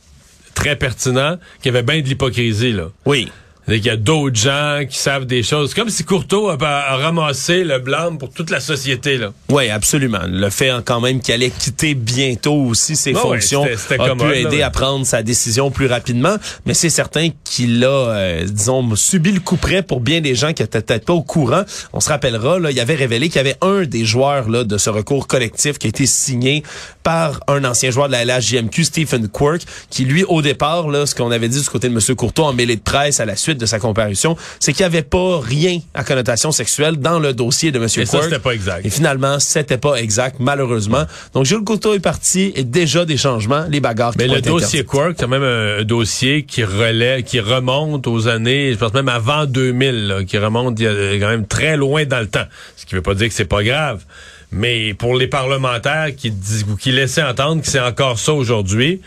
très 0.54 0.74
pertinent, 0.74 1.36
qu'il 1.62 1.72
y 1.72 1.76
avait 1.76 1.84
bien 1.84 2.00
de 2.02 2.08
l'hypocrisie, 2.08 2.72
là. 2.72 2.88
Oui. 3.06 3.30
Il 3.68 3.84
y 3.84 3.90
a 3.90 3.96
d'autres 3.96 4.36
gens 4.36 4.80
qui 4.88 4.98
savent 4.98 5.26
des 5.26 5.42
choses. 5.42 5.74
Comme 5.74 5.90
si 5.90 6.04
Courteau 6.04 6.48
a, 6.48 6.56
a 6.60 6.96
ramassé 6.96 7.62
le 7.62 7.78
blâme 7.78 8.18
pour 8.18 8.30
toute 8.30 8.50
la 8.50 8.60
société, 8.60 9.16
là. 9.16 9.32
Oui, 9.48 9.68
absolument. 9.68 10.22
Le 10.26 10.50
fait 10.50 10.72
quand 10.84 11.00
même 11.00 11.20
qu'il 11.20 11.34
allait 11.34 11.50
quitter 11.50 11.94
bientôt 11.94 12.54
aussi 12.54 12.96
ses 12.96 13.12
fonctions 13.12 13.62
ouais, 13.62 13.76
a 13.90 14.08
commode, 14.08 14.32
pu 14.32 14.38
aider 14.38 14.44
là, 14.44 14.50
ouais. 14.50 14.62
à 14.62 14.70
prendre 14.70 15.06
sa 15.06 15.22
décision 15.22 15.70
plus 15.70 15.86
rapidement. 15.86 16.36
Mais 16.66 16.74
c'est 16.74 16.90
certain 16.90 17.28
qu'il 17.44 17.84
a, 17.84 17.88
euh, 17.88 18.44
disons, 18.44 18.94
subi 18.96 19.32
le 19.32 19.40
coup 19.40 19.56
près 19.56 19.82
pour 19.82 20.00
bien 20.00 20.20
des 20.20 20.34
gens 20.34 20.52
qui 20.52 20.62
étaient 20.62 20.80
peut-être 20.80 21.04
pas 21.04 21.12
au 21.12 21.22
courant. 21.22 21.62
On 21.92 22.00
se 22.00 22.08
rappellera, 22.08 22.58
là, 22.58 22.70
il 22.70 22.80
avait 22.80 22.94
révélé 22.94 23.28
qu'il 23.28 23.36
y 23.36 23.40
avait 23.40 23.56
un 23.62 23.82
des 23.82 24.04
joueurs 24.04 24.48
là, 24.48 24.64
de 24.64 24.78
ce 24.78 24.90
recours 24.90 25.26
collectif 25.26 25.78
qui 25.78 25.86
a 25.86 25.90
été 25.90 26.06
signé 26.06 26.62
par 27.02 27.40
un 27.46 27.64
ancien 27.64 27.90
joueur 27.90 28.08
de 28.08 28.12
la 28.12 28.24
LHJMQ, 28.24 28.84
Stephen 28.84 29.28
Quirk, 29.28 29.62
qui 29.90 30.04
lui, 30.04 30.24
au 30.24 30.42
départ, 30.42 30.88
là, 30.88 31.06
ce 31.06 31.14
qu'on 31.14 31.30
avait 31.30 31.48
dit 31.48 31.60
du 31.60 31.68
côté 31.68 31.88
de 31.88 31.94
M. 31.94 32.16
Courteau 32.16 32.44
en 32.44 32.52
mêlée 32.52 32.76
de 32.76 32.82
presse 32.82 33.20
à 33.20 33.24
la 33.24 33.36
suite 33.36 33.49
suite 33.50 33.60
de 33.60 33.66
sa 33.66 33.78
comparution, 33.78 34.36
c'est 34.58 34.72
qu'il 34.72 34.82
n'y 34.82 34.86
avait 34.86 35.02
pas 35.02 35.40
rien 35.40 35.80
à 35.94 36.04
connotation 36.04 36.52
sexuelle 36.52 36.96
dans 36.96 37.18
le 37.18 37.32
dossier 37.32 37.72
de 37.72 37.78
M. 37.78 37.84
Et 37.84 37.88
Quirk. 37.88 38.06
ça, 38.06 38.22
c'était 38.22 38.38
pas 38.38 38.52
exact. 38.52 38.86
Et 38.86 38.90
finalement, 38.90 39.38
c'était 39.40 39.78
pas 39.78 39.96
exact, 39.96 40.36
malheureusement. 40.38 41.04
Donc, 41.34 41.44
Jules 41.44 41.64
Couteau 41.64 41.94
est 41.94 42.00
parti 42.00 42.52
et 42.54 42.64
déjà 42.64 43.04
des 43.04 43.16
changements, 43.16 43.64
les 43.68 43.80
bagarres 43.80 44.14
Mais 44.18 44.28
qui 44.28 44.34
le 44.34 44.40
dossier. 44.40 44.84
Quark, 44.84 45.16
c'est 45.18 45.26
même 45.26 45.42
un, 45.42 45.84
dossier 45.84 46.44
qui 46.44 46.64
relaie, 46.64 47.22
qui 47.22 47.40
remonte 47.40 48.06
aux 48.06 48.28
années, 48.28 48.72
je 48.72 48.78
pense 48.78 48.94
même 48.94 49.08
avant 49.08 49.46
2000, 49.46 50.06
là, 50.06 50.24
qui 50.24 50.38
remonte 50.38 50.80
a 50.80 51.18
quand 51.18 51.28
même 51.28 51.46
très 51.46 51.76
loin 51.76 52.04
dans 52.04 52.20
le 52.20 52.28
temps. 52.28 52.46
Ce 52.76 52.86
qui 52.86 52.94
veut 52.94 53.02
pas 53.02 53.14
dire 53.14 53.28
que 53.28 53.34
c'est 53.34 53.44
pas 53.44 53.62
grave. 53.62 54.04
Mais 54.52 54.94
pour 54.94 55.14
les 55.14 55.28
parlementaires 55.28 56.08
qui, 56.16 56.30
disent, 56.30 56.66
ou 56.68 56.76
qui 56.76 56.90
laissaient 56.90 57.22
entendre 57.22 57.62
que 57.62 57.68
c'est 57.68 57.80
encore 57.80 58.18
ça 58.18 58.32
aujourd'hui, 58.32 59.00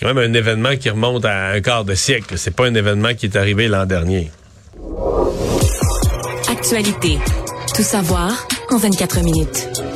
c'est 0.00 0.06
quand 0.06 0.14
même 0.14 0.30
un 0.30 0.32
événement 0.32 0.76
qui 0.76 0.88
remonte 0.88 1.26
à 1.26 1.48
un 1.48 1.60
quart 1.60 1.84
de 1.84 1.94
siècle. 1.94 2.38
C'est 2.38 2.56
pas 2.56 2.64
un 2.64 2.74
événement 2.74 3.12
qui 3.14 3.26
est 3.26 3.36
arrivé 3.36 3.68
l'an 3.68 3.84
dernier. 3.84 4.30
Actualité. 6.48 7.18
Tout 7.76 7.82
savoir 7.82 8.48
en 8.70 8.78
24 8.78 9.22
minutes. 9.22 9.89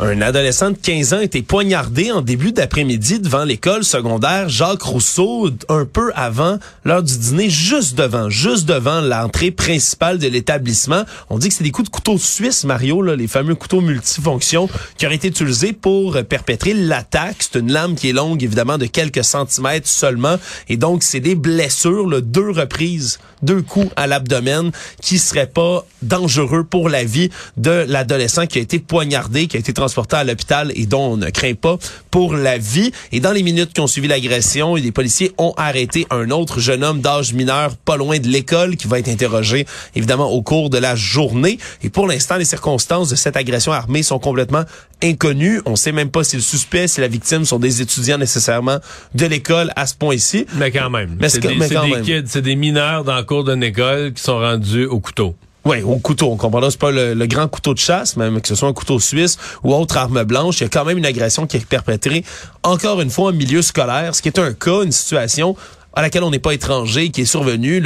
Un 0.00 0.20
adolescent 0.20 0.70
de 0.70 0.76
15 0.76 1.14
ans 1.14 1.18
a 1.18 1.24
été 1.24 1.42
poignardé 1.42 2.12
en 2.12 2.20
début 2.20 2.52
d'après-midi 2.52 3.18
devant 3.18 3.42
l'école 3.42 3.82
secondaire 3.82 4.48
Jacques 4.48 4.82
Rousseau, 4.82 5.50
un 5.68 5.86
peu 5.86 6.12
avant 6.14 6.58
l'heure 6.84 7.02
du 7.02 7.18
dîner, 7.18 7.50
juste 7.50 7.98
devant, 7.98 8.30
juste 8.30 8.64
devant 8.64 9.00
l'entrée 9.00 9.50
principale 9.50 10.18
de 10.18 10.28
l'établissement. 10.28 11.02
On 11.30 11.38
dit 11.38 11.48
que 11.48 11.54
c'est 11.54 11.64
des 11.64 11.72
coups 11.72 11.88
de 11.88 11.92
couteau 11.92 12.16
suisse, 12.16 12.62
Mario, 12.62 13.02
les 13.02 13.26
fameux 13.26 13.56
couteaux 13.56 13.80
multifonctions 13.80 14.68
qui 14.98 15.06
auraient 15.06 15.16
été 15.16 15.28
utilisés 15.28 15.72
pour 15.72 16.16
perpétrer 16.28 16.74
l'attaque. 16.74 17.38
C'est 17.40 17.58
une 17.58 17.72
lame 17.72 17.96
qui 17.96 18.10
est 18.10 18.12
longue, 18.12 18.44
évidemment, 18.44 18.78
de 18.78 18.86
quelques 18.86 19.24
centimètres 19.24 19.88
seulement. 19.88 20.36
Et 20.68 20.76
donc, 20.76 21.02
c'est 21.02 21.18
des 21.18 21.34
blessures, 21.34 22.08
là, 22.08 22.20
deux 22.20 22.50
reprises, 22.50 23.18
deux 23.42 23.62
coups 23.62 23.90
à 23.96 24.06
l'abdomen 24.06 24.70
qui 25.02 25.18
seraient 25.18 25.48
pas 25.48 25.84
dangereux 26.02 26.62
pour 26.62 26.88
la 26.88 27.02
vie 27.02 27.30
de 27.56 27.84
l'adolescent 27.88 28.46
qui 28.46 28.58
a 28.58 28.62
été 28.62 28.78
poignardé, 28.78 29.48
qui 29.48 29.56
a 29.56 29.60
été 29.60 29.72
transporté 29.88 30.16
à 30.16 30.24
l'hôpital 30.24 30.70
et 30.74 30.84
dont 30.84 31.12
on 31.12 31.16
ne 31.16 31.30
craint 31.30 31.54
pas 31.54 31.78
pour 32.10 32.34
la 32.36 32.58
vie. 32.58 32.92
Et 33.10 33.20
dans 33.20 33.32
les 33.32 33.42
minutes 33.42 33.72
qui 33.72 33.80
ont 33.80 33.86
suivi 33.86 34.06
l'agression, 34.06 34.74
les 34.74 34.92
policiers 34.92 35.32
ont 35.38 35.54
arrêté 35.56 36.06
un 36.10 36.30
autre 36.30 36.60
jeune 36.60 36.84
homme 36.84 37.00
d'âge 37.00 37.32
mineur 37.32 37.74
pas 37.76 37.96
loin 37.96 38.18
de 38.18 38.28
l'école 38.28 38.76
qui 38.76 38.86
va 38.86 38.98
être 38.98 39.08
interrogé 39.08 39.64
évidemment 39.94 40.30
au 40.30 40.42
cours 40.42 40.68
de 40.68 40.76
la 40.76 40.94
journée. 40.94 41.58
Et 41.82 41.88
pour 41.88 42.06
l'instant, 42.06 42.36
les 42.36 42.44
circonstances 42.44 43.08
de 43.08 43.16
cette 43.16 43.38
agression 43.38 43.72
armée 43.72 44.02
sont 44.02 44.18
complètement 44.18 44.64
inconnues. 45.02 45.62
On 45.64 45.74
sait 45.74 45.92
même 45.92 46.10
pas 46.10 46.22
si 46.22 46.36
le 46.36 46.42
suspect, 46.42 46.86
si 46.86 47.00
la 47.00 47.08
victime 47.08 47.46
sont 47.46 47.58
des 47.58 47.80
étudiants 47.80 48.18
nécessairement 48.18 48.80
de 49.14 49.24
l'école 49.24 49.72
à 49.74 49.86
ce 49.86 49.94
point-ci. 49.94 50.44
Mais 50.56 50.70
quand 50.70 50.90
même. 50.90 51.16
Mais 51.18 51.30
c'est 51.30 51.40
des, 51.40 51.56
des 51.56 52.02
kids, 52.02 52.24
c'est 52.26 52.42
des 52.42 52.56
mineurs 52.56 53.04
dans 53.04 53.16
le 53.16 53.22
cours 53.22 53.44
d'une 53.44 53.62
école 53.62 54.12
qui 54.12 54.22
sont 54.22 54.38
rendus 54.38 54.84
au 54.84 55.00
couteau. 55.00 55.34
Oui, 55.68 55.82
au 55.82 55.96
couteau. 55.96 56.30
On 56.30 56.36
comprend 56.38 56.60
là, 56.60 56.70
c'est 56.70 56.80
pas 56.80 56.90
le, 56.90 57.26
grand 57.26 57.46
couteau 57.46 57.74
de 57.74 57.78
chasse, 57.78 58.16
même 58.16 58.40
que 58.40 58.48
ce 58.48 58.54
soit 58.54 58.70
un 58.70 58.72
couteau 58.72 58.98
suisse 58.98 59.36
ou 59.62 59.74
autre 59.74 59.98
arme 59.98 60.24
blanche. 60.24 60.60
Il 60.60 60.62
y 60.62 60.66
a 60.66 60.70
quand 60.70 60.86
même 60.86 60.96
une 60.96 61.04
agression 61.04 61.46
qui 61.46 61.58
est 61.58 61.66
perpétrée, 61.66 62.24
encore 62.62 63.02
une 63.02 63.10
fois, 63.10 63.28
en 63.28 63.32
milieu 63.34 63.60
scolaire, 63.60 64.14
ce 64.14 64.22
qui 64.22 64.28
est 64.28 64.38
un 64.38 64.54
cas, 64.54 64.82
une 64.82 64.92
situation 64.92 65.56
à 65.92 66.00
laquelle 66.00 66.22
on 66.22 66.30
n'est 66.30 66.38
pas 66.38 66.54
étranger, 66.54 67.10
qui 67.10 67.20
est 67.20 67.26
survenue 67.26 67.84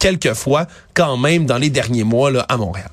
quelques 0.00 0.34
fois 0.34 0.66
quand 0.92 1.16
même 1.16 1.46
dans 1.46 1.58
les 1.58 1.70
derniers 1.70 2.02
mois 2.02 2.32
là, 2.32 2.44
à 2.48 2.56
Montréal. 2.56 2.90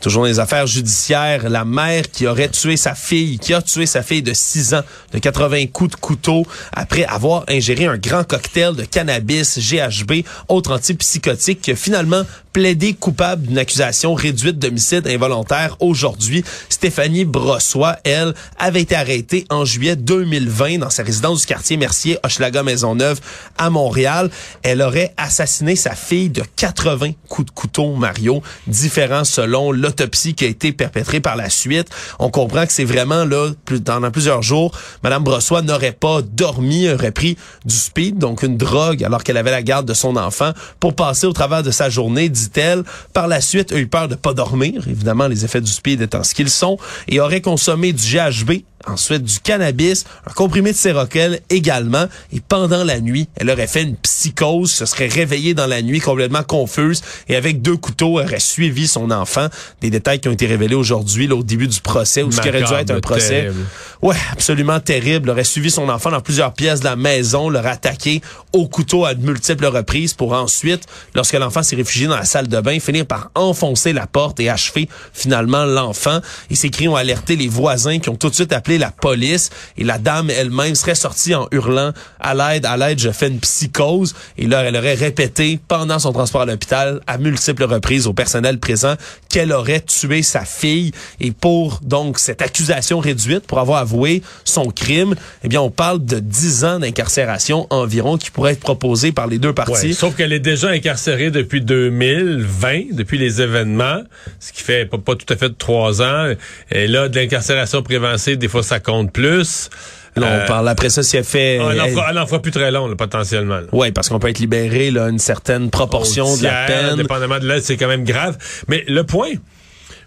Toujours 0.00 0.22
dans 0.22 0.28
les 0.28 0.38
affaires 0.38 0.66
judiciaires, 0.66 1.50
la 1.50 1.66
mère 1.66 2.10
qui 2.10 2.26
aurait 2.26 2.48
tué 2.48 2.78
sa 2.78 2.94
fille, 2.94 3.38
qui 3.38 3.52
a 3.52 3.60
tué 3.60 3.84
sa 3.84 4.02
fille 4.02 4.22
de 4.22 4.32
6 4.32 4.72
ans 4.72 4.82
de 5.12 5.18
80 5.18 5.66
coups 5.66 5.90
de 5.90 5.96
couteau 5.96 6.46
après 6.72 7.04
avoir 7.04 7.44
ingéré 7.48 7.84
un 7.84 7.98
grand 7.98 8.24
cocktail 8.24 8.74
de 8.74 8.84
cannabis, 8.84 9.58
GHB, 9.58 10.24
autre 10.48 10.74
antipsychotique, 10.74 11.60
qui 11.60 11.72
a 11.72 11.76
finalement 11.76 12.22
plaidé 12.52 12.94
coupable 12.94 13.46
d'une 13.46 13.58
accusation 13.58 14.14
réduite 14.14 14.58
d'homicide 14.58 15.06
involontaire 15.06 15.76
aujourd'hui. 15.80 16.44
Stéphanie 16.68 17.24
Brossois, 17.24 17.96
elle, 18.04 18.34
avait 18.58 18.82
été 18.82 18.96
arrêtée 18.96 19.44
en 19.50 19.64
juillet 19.64 19.96
2020 19.96 20.78
dans 20.78 20.90
sa 20.90 21.02
résidence 21.02 21.40
du 21.40 21.46
quartier 21.46 21.76
Mercier, 21.76 22.18
Hochelaga 22.24 22.62
Maisonneuve, 22.62 23.20
à 23.56 23.70
Montréal. 23.70 24.30
Elle 24.62 24.82
aurait 24.82 25.14
assassiné 25.16 25.76
sa 25.76 25.94
fille 25.94 26.30
de 26.30 26.42
80 26.56 27.12
coups 27.28 27.46
de 27.46 27.52
couteau, 27.52 27.94
Mario, 27.94 28.42
différents 28.66 29.24
selon 29.24 29.70
l'autopsie 29.90 30.34
qui 30.34 30.44
a 30.44 30.48
été 30.48 30.72
perpétrée 30.72 31.20
par 31.20 31.36
la 31.36 31.50
suite. 31.50 31.88
On 32.18 32.30
comprend 32.30 32.64
que 32.64 32.72
c'est 32.72 32.84
vraiment 32.84 33.24
là, 33.24 33.50
plus, 33.64 33.80
pendant 33.80 34.10
plusieurs 34.10 34.42
jours, 34.42 34.72
Madame 35.02 35.24
Brossois 35.24 35.62
n'aurait 35.62 35.92
pas 35.92 36.22
dormi, 36.22 36.88
aurait 36.88 37.10
pris 37.10 37.36
du 37.64 37.74
speed, 37.74 38.18
donc 38.18 38.42
une 38.42 38.56
drogue, 38.56 39.02
alors 39.04 39.24
qu'elle 39.24 39.36
avait 39.36 39.50
la 39.50 39.62
garde 39.62 39.86
de 39.86 39.94
son 39.94 40.16
enfant, 40.16 40.52
pour 40.78 40.94
passer 40.94 41.26
au 41.26 41.32
travers 41.32 41.62
de 41.62 41.70
sa 41.70 41.90
journée, 41.90 42.28
dit-elle. 42.28 42.84
Par 43.12 43.26
la 43.26 43.40
suite, 43.40 43.72
a 43.72 43.78
eu 43.78 43.86
peur 43.86 44.08
de 44.08 44.14
pas 44.14 44.32
dormir, 44.32 44.86
évidemment, 44.88 45.26
les 45.26 45.44
effets 45.44 45.60
du 45.60 45.70
speed 45.70 46.00
étant 46.00 46.22
ce 46.22 46.34
qu'ils 46.34 46.50
sont, 46.50 46.78
et 47.08 47.20
aurait 47.20 47.40
consommé 47.40 47.92
du 47.92 48.02
GHB, 48.02 48.62
ensuite 48.86 49.22
du 49.22 49.40
cannabis, 49.40 50.04
un 50.26 50.32
comprimé 50.32 50.72
de 50.72 50.76
séroquel 50.76 51.40
également, 51.50 52.06
et 52.32 52.40
pendant 52.40 52.84
la 52.84 53.00
nuit, 53.00 53.28
elle 53.36 53.50
aurait 53.50 53.66
fait 53.66 53.82
une 53.82 53.96
psychose, 53.96 54.72
se 54.72 54.86
serait 54.86 55.08
réveillée 55.08 55.54
dans 55.54 55.66
la 55.66 55.82
nuit 55.82 56.00
complètement 56.00 56.42
confuse, 56.42 57.02
et 57.28 57.36
avec 57.36 57.62
deux 57.62 57.76
couteaux, 57.76 58.20
aurait 58.20 58.40
suivi 58.40 58.86
son 58.86 59.10
enfant. 59.10 59.48
Des 59.80 59.90
détails 59.90 60.20
qui 60.20 60.28
ont 60.28 60.32
été 60.32 60.46
révélés 60.46 60.74
aujourd'hui, 60.74 61.30
au 61.30 61.42
début 61.42 61.68
du 61.68 61.80
procès, 61.80 62.22
ou 62.22 62.32
ce 62.32 62.40
qui 62.40 62.48
aurait 62.48 62.62
dû 62.62 62.72
être 62.74 62.90
un 62.90 63.00
procès. 63.00 63.42
terrible. 63.42 63.66
Ouais, 64.02 64.16
absolument 64.32 64.80
terrible. 64.80 65.28
Aurait 65.30 65.44
suivi 65.44 65.70
son 65.70 65.88
enfant 65.88 66.10
dans 66.10 66.20
plusieurs 66.20 66.54
pièces 66.54 66.80
de 66.80 66.86
la 66.86 66.96
maison, 66.96 67.50
l'aurait 67.50 67.70
attaqué 67.70 68.22
au 68.52 68.66
couteau 68.66 69.04
à 69.04 69.14
de 69.14 69.24
multiples 69.24 69.66
reprises 69.66 70.14
pour 70.14 70.32
ensuite, 70.32 70.86
lorsque 71.14 71.34
l'enfant 71.34 71.62
s'est 71.62 71.76
réfugié 71.76 72.06
dans 72.06 72.16
la 72.16 72.24
salle 72.24 72.48
de 72.48 72.60
bain, 72.60 72.80
finir 72.80 73.06
par 73.06 73.30
enfoncer 73.34 73.92
la 73.92 74.06
porte 74.06 74.40
et 74.40 74.48
achever 74.48 74.88
finalement 75.12 75.64
l'enfant. 75.64 76.20
Et 76.50 76.54
ces 76.54 76.70
cris 76.70 76.88
ont 76.88 76.96
alerté 76.96 77.36
les 77.36 77.48
voisins 77.48 77.98
qui 77.98 78.08
ont 78.08 78.16
tout 78.16 78.30
de 78.30 78.34
suite 78.34 78.52
la 78.78 78.90
police 78.90 79.50
et 79.76 79.84
la 79.84 79.98
dame 79.98 80.30
elle-même 80.30 80.74
serait 80.74 80.94
sortie 80.94 81.34
en 81.34 81.48
hurlant 81.50 81.92
à 82.20 82.34
l'aide, 82.34 82.66
à 82.66 82.76
l'aide, 82.76 82.98
je 82.98 83.10
fais 83.10 83.28
une 83.28 83.40
psychose. 83.40 84.14
Et 84.36 84.46
là, 84.46 84.62
elle 84.62 84.76
aurait 84.76 84.94
répété 84.94 85.58
pendant 85.68 85.98
son 85.98 86.12
transport 86.12 86.42
à 86.42 86.46
l'hôpital 86.46 87.00
à 87.06 87.18
multiples 87.18 87.64
reprises 87.64 88.06
au 88.06 88.12
personnel 88.12 88.58
présent 88.58 88.94
qu'elle 89.30 89.52
aurait 89.52 89.80
tué 89.80 90.22
sa 90.22 90.44
fille. 90.44 90.92
Et 91.20 91.30
pour 91.30 91.80
donc 91.82 92.18
cette 92.18 92.42
accusation 92.42 92.98
réduite, 92.98 93.46
pour 93.46 93.58
avoir 93.58 93.78
avoué 93.78 94.22
son 94.44 94.66
crime, 94.66 95.14
eh 95.42 95.48
bien, 95.48 95.62
on 95.62 95.70
parle 95.70 96.04
de 96.04 96.18
10 96.18 96.64
ans 96.64 96.78
d'incarcération 96.80 97.66
environ 97.70 98.18
qui 98.18 98.30
pourrait 98.30 98.52
être 98.52 98.60
proposé 98.60 99.12
par 99.12 99.26
les 99.26 99.38
deux 99.38 99.54
parties. 99.54 99.88
Ouais, 99.88 99.92
sauf 99.92 100.16
qu'elle 100.16 100.32
est 100.32 100.40
déjà 100.40 100.68
incarcérée 100.68 101.30
depuis 101.30 101.62
2020, 101.62 102.92
depuis 102.92 103.18
les 103.18 103.40
événements, 103.40 104.02
ce 104.40 104.52
qui 104.52 104.62
fait 104.62 104.84
pas, 104.84 104.98
pas 104.98 105.14
tout 105.14 105.32
à 105.32 105.36
fait 105.36 105.56
trois 105.56 106.02
ans. 106.02 106.34
Et 106.70 106.88
là, 106.88 107.08
de 107.08 107.18
l'incarcération 107.18 107.82
préventive, 107.82 108.36
des 108.36 108.48
fois, 108.48 108.62
ça 108.62 108.80
compte 108.80 109.12
plus. 109.12 109.70
Là, 110.16 110.26
on 110.26 110.30
Euh, 110.40 110.46
parle 110.46 110.68
après 110.68 110.90
ça 110.90 111.02
si 111.02 111.16
elle 111.16 111.24
fait... 111.24 111.58
Ah, 111.60 111.68
elle, 111.72 111.80
en 111.80 111.84
elle- 111.84 112.26
fera, 112.26 112.42
plus 112.42 112.50
très 112.50 112.70
long, 112.70 112.88
là, 112.88 112.96
potentiellement. 112.96 113.60
Ouais, 113.72 113.92
parce 113.92 114.08
qu'on 114.08 114.18
peut 114.18 114.28
être 114.28 114.40
libéré 114.40 114.90
là, 114.90 115.08
une 115.08 115.18
certaine 115.20 115.70
proportion 115.70 116.36
de 116.36 116.42
la 116.42 116.66
peine. 116.66 116.96
Dépendamment 116.96 117.38
de 117.38 117.46
là, 117.46 117.60
c'est 117.60 117.76
quand 117.76 117.88
même 117.88 118.04
grave. 118.04 118.36
Mais 118.68 118.84
le 118.88 119.04
point, 119.04 119.30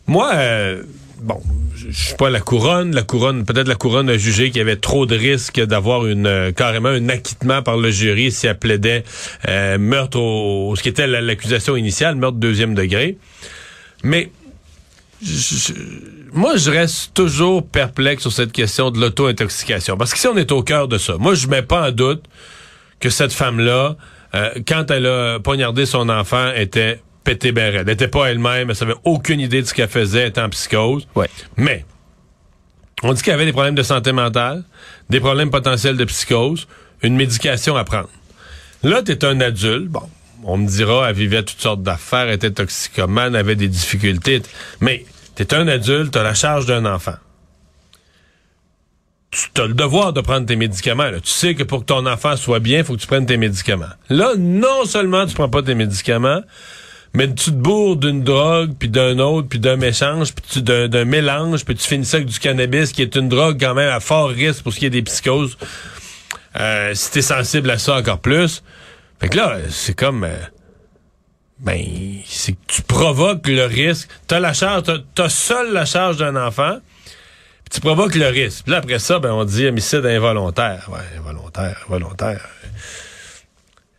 moi, 0.05 0.31
euh, 0.35 0.83
bon, 1.21 1.41
je 1.75 1.89
suis 1.91 2.15
pas 2.15 2.29
la 2.29 2.41
couronne. 2.41 2.93
La 2.93 3.03
couronne, 3.03 3.45
peut-être 3.45 3.67
la 3.69 3.75
couronne 3.75 4.09
a 4.09 4.17
jugé 4.17 4.47
qu'il 4.49 4.57
y 4.57 4.61
avait 4.61 4.75
trop 4.75 5.05
de 5.05 5.15
risques 5.15 5.61
d'avoir 5.61 6.05
une 6.05 6.27
euh, 6.27 6.51
carrément 6.51 6.89
un 6.89 7.07
acquittement 7.09 7.61
par 7.61 7.77
le 7.77 7.89
jury 7.89 8.31
si 8.31 8.47
elle 8.47 8.59
plaidait 8.59 9.03
euh, 9.47 9.77
meurtre 9.77 10.19
au, 10.19 10.75
ce 10.75 10.83
qui 10.83 10.89
était 10.89 11.07
la- 11.07 11.21
l'accusation 11.21 11.77
initiale, 11.77 12.15
meurtre 12.15 12.37
deuxième 12.37 12.75
degré. 12.75 13.17
Mais 14.03 14.29
je- 15.23 15.73
moi, 16.31 16.55
je 16.57 16.69
reste 16.71 17.13
toujours 17.13 17.65
perplexe 17.67 18.23
sur 18.23 18.31
cette 18.31 18.51
question 18.51 18.91
de 18.91 18.99
l'auto-intoxication. 18.99 19.97
Parce 19.97 20.13
que 20.13 20.19
si 20.19 20.27
on 20.27 20.37
est 20.37 20.51
au 20.51 20.63
cœur 20.63 20.87
de 20.87 20.97
ça, 20.97 21.15
moi, 21.17 21.35
je 21.35 21.47
mets 21.47 21.61
pas 21.61 21.89
en 21.89 21.91
doute 21.91 22.23
que 22.99 23.09
cette 23.09 23.33
femme-là, 23.33 23.95
euh, 24.35 24.49
quand 24.67 24.89
elle 24.91 25.05
a 25.05 25.39
poignardé 25.39 25.85
son 25.85 26.09
enfant, 26.09 26.51
était 26.55 27.01
pété 27.23 27.51
béret. 27.51 27.77
Elle 27.79 27.85
n'était 27.85 28.07
pas 28.07 28.25
elle-même, 28.31 28.69
elle 28.69 28.75
savait 28.75 28.95
aucune 29.05 29.39
idée 29.39 29.61
de 29.61 29.67
ce 29.67 29.73
qu'elle 29.73 29.87
faisait, 29.89 30.21
elle 30.21 30.27
était 30.29 30.41
en 30.41 30.49
psychose. 30.49 31.07
Ouais. 31.15 31.29
Mais, 31.55 31.85
on 33.03 33.13
dit 33.13 33.21
qu'elle 33.21 33.35
avait 33.35 33.45
des 33.45 33.51
problèmes 33.53 33.75
de 33.75 33.83
santé 33.83 34.11
mentale, 34.11 34.63
des 35.09 35.19
problèmes 35.19 35.49
potentiels 35.51 35.97
de 35.97 36.05
psychose, 36.05 36.67
une 37.01 37.15
médication 37.15 37.75
à 37.75 37.83
prendre. 37.83 38.09
Là, 38.81 39.01
tu 39.03 39.11
es 39.13 39.23
un 39.25 39.39
adulte, 39.39 39.87
bon, 39.87 40.01
on 40.43 40.57
me 40.57 40.67
dira, 40.67 41.09
elle 41.09 41.15
vivait 41.15 41.43
toutes 41.43 41.61
sortes 41.61 41.83
d'affaires, 41.83 42.29
était 42.29 42.51
toxicomane, 42.51 43.35
avait 43.35 43.55
des 43.55 43.67
difficultés, 43.69 44.41
mais 44.81 45.05
tu 45.35 45.55
un 45.55 45.67
adulte, 45.67 46.13
tu 46.13 46.19
la 46.19 46.33
charge 46.33 46.65
d'un 46.65 46.85
enfant. 46.85 47.15
Tu 49.31 49.61
as 49.61 49.65
le 49.65 49.73
devoir 49.73 50.13
de 50.13 50.21
prendre 50.21 50.45
tes 50.45 50.55
médicaments. 50.55 51.09
Tu 51.23 51.29
sais 51.29 51.55
que 51.55 51.63
pour 51.63 51.79
que 51.79 51.85
ton 51.85 52.05
enfant 52.05 52.35
soit 52.37 52.59
bien, 52.59 52.79
il 52.79 52.83
faut 52.85 52.95
que 52.95 53.01
tu 53.01 53.07
prennes 53.07 53.25
tes 53.25 53.37
médicaments. 53.37 53.85
Là, 54.09 54.33
non 54.37 54.85
seulement 54.85 55.25
tu 55.25 55.33
prends 55.33 55.49
pas 55.49 55.63
tes 55.63 55.73
médicaments, 55.73 56.41
mais 57.15 57.27
tu 57.33 57.45
te 57.45 57.55
bourres 57.55 57.95
d'une 57.95 58.23
drogue, 58.23 58.73
puis 58.77 58.89
d'un 58.89 59.17
autre, 59.17 59.47
puis 59.47 59.59
d'un 59.59 59.75
mélange, 59.75 60.33
puis 60.35 60.61
d'un 60.61 61.05
mélange, 61.05 61.65
puis 61.65 61.75
tu 61.75 61.87
finis 61.87 62.05
ça 62.05 62.17
avec 62.17 62.29
du 62.29 62.37
cannabis, 62.37 62.91
qui 62.91 63.01
est 63.01 63.15
une 63.15 63.29
drogue 63.29 63.57
quand 63.59 63.73
même 63.73 63.89
à 63.89 63.99
fort 63.99 64.29
risque 64.29 64.61
pour 64.61 64.71
ce 64.71 64.79
qui 64.79 64.85
est 64.85 64.91
des 64.91 65.01
psychoses. 65.01 65.57
Euh, 66.59 66.93
si 66.93 67.11
t'es 67.11 67.23
sensible 67.23 67.71
à 67.71 67.79
ça 67.79 67.95
encore 67.95 68.19
plus. 68.19 68.61
Fait 69.19 69.29
que 69.29 69.37
là, 69.37 69.57
c'est 69.69 69.95
comme... 69.95 70.25
euh, 70.25 70.37
ben, 71.63 71.81
c'est 72.27 72.51
que 72.51 72.57
tu 72.67 72.81
provoques 72.81 73.47
le 73.47 73.63
risque. 73.65 74.09
T'as 74.27 74.39
la 74.39 74.53
charge, 74.53 74.83
t'as, 74.83 74.97
t'as 75.15 75.29
seul 75.29 75.73
la 75.73 75.85
charge 75.85 76.17
d'un 76.17 76.35
enfant, 76.35 76.77
puis 77.05 77.71
tu 77.71 77.79
provoques 77.79 78.15
le 78.15 78.27
risque. 78.27 78.63
Puis 78.65 78.71
là, 78.71 78.79
après 78.79 78.99
ça, 78.99 79.19
ben, 79.19 79.31
on 79.31 79.45
dit 79.45 79.65
homicide 79.65 80.05
involontaire. 80.05 80.89
Ouais, 80.91 81.17
involontaire, 81.17 81.85
involontaire. 81.87 82.49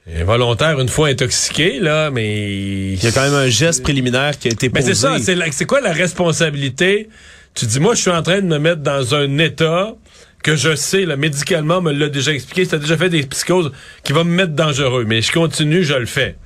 Involontaire 0.07 0.79
une 0.81 0.91
fois 0.91 1.09
intoxiqué, 1.09 1.81
là, 1.81 2.11
mais... 2.11 2.93
Il 2.93 3.03
y 3.03 3.07
a 3.07 3.13
quand 3.13 3.23
même 3.23 3.33
un 3.33 3.49
geste 3.49 3.83
préliminaire 3.83 4.39
qui 4.39 4.49
a 4.49 4.51
été 4.51 4.69
Mais 4.69 4.81
posé. 4.81 4.93
c'est 4.95 5.01
ça, 5.01 5.17
c'est, 5.51 5.65
quoi 5.65 5.81
la 5.81 5.93
responsabilité? 5.93 7.09
Tu 7.55 7.65
dis, 7.65 7.81
moi, 7.81 7.95
je 7.95 8.03
suis 8.03 8.11
en 8.11 8.23
train 8.23 8.43
de 8.43 8.47
me 8.47 8.59
mettre 8.59 8.83
dans 8.83 9.15
un 9.15 9.39
état 9.39 9.95
que 10.43 10.57
je 10.57 10.77
sais, 10.77 11.07
là, 11.07 11.17
médicalement, 11.17 11.81
me 11.81 11.91
l'a 11.91 12.11
déjà 12.11 12.35
expliqué, 12.35 12.67
ça 12.67 12.77
a 12.77 12.79
déjà 12.79 12.99
fait 12.99 13.09
des 13.09 13.23
psychoses 13.23 13.73
qui 14.03 14.13
va 14.13 14.25
me 14.25 14.31
mettre 14.31 14.53
dangereux, 14.53 15.07
mais 15.07 15.23
je 15.23 15.33
continue, 15.33 15.83
je 15.83 15.95
le 15.95 16.05
fais. 16.05 16.37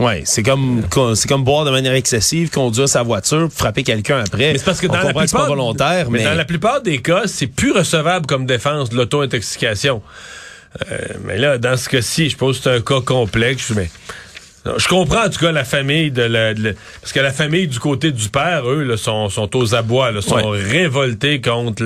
Ouais, 0.00 0.22
c'est 0.24 0.42
comme 0.42 0.82
c'est 1.14 1.28
comme 1.28 1.44
boire 1.44 1.64
de 1.64 1.70
manière 1.70 1.92
excessive, 1.92 2.50
conduire 2.50 2.88
sa 2.88 3.02
voiture, 3.02 3.48
frapper 3.54 3.82
quelqu'un 3.82 4.20
après. 4.20 4.52
Mais 4.52 4.58
c'est 4.58 4.64
parce 4.64 4.80
que 4.80 4.86
dans 4.86 4.94
la 4.94 5.08
que 5.08 5.12
pas 5.12 5.20
plupart, 5.20 5.46
volontaire, 5.46 6.10
mais, 6.10 6.24
dans 6.24 6.34
la 6.34 6.46
plupart 6.46 6.80
des 6.80 6.98
cas, 6.98 7.22
c'est 7.26 7.46
plus 7.46 7.72
recevable 7.72 8.26
comme 8.26 8.46
défense 8.46 8.88
de 8.88 8.96
l'auto-intoxication. 8.96 10.02
Euh, 10.90 10.98
mais 11.24 11.36
là, 11.36 11.58
dans 11.58 11.76
ce 11.76 11.88
cas-ci, 11.88 12.30
je 12.30 12.36
pense 12.36 12.58
que 12.58 12.64
c'est 12.64 12.76
un 12.76 12.80
cas 12.80 13.00
complexe, 13.00 13.72
mais 13.76 13.90
je 14.64 14.88
comprends 14.88 15.24
en 15.26 15.30
tout 15.30 15.38
cas 15.40 15.52
la 15.52 15.64
famille 15.64 16.10
de 16.10 16.22
la, 16.22 16.54
de 16.54 16.62
la- 16.62 16.72
parce 17.00 17.12
que 17.12 17.20
la 17.20 17.32
famille 17.32 17.66
du 17.68 17.78
côté 17.78 18.12
du 18.12 18.28
père, 18.28 18.68
eux, 18.68 18.82
là, 18.84 18.96
sont, 18.96 19.28
sont 19.28 19.54
aux 19.56 19.74
abois, 19.74 20.10
là, 20.10 20.20
sont 20.20 20.36
Ouais. 20.36 20.62
révoltés 20.62 21.40
contre 21.40 21.82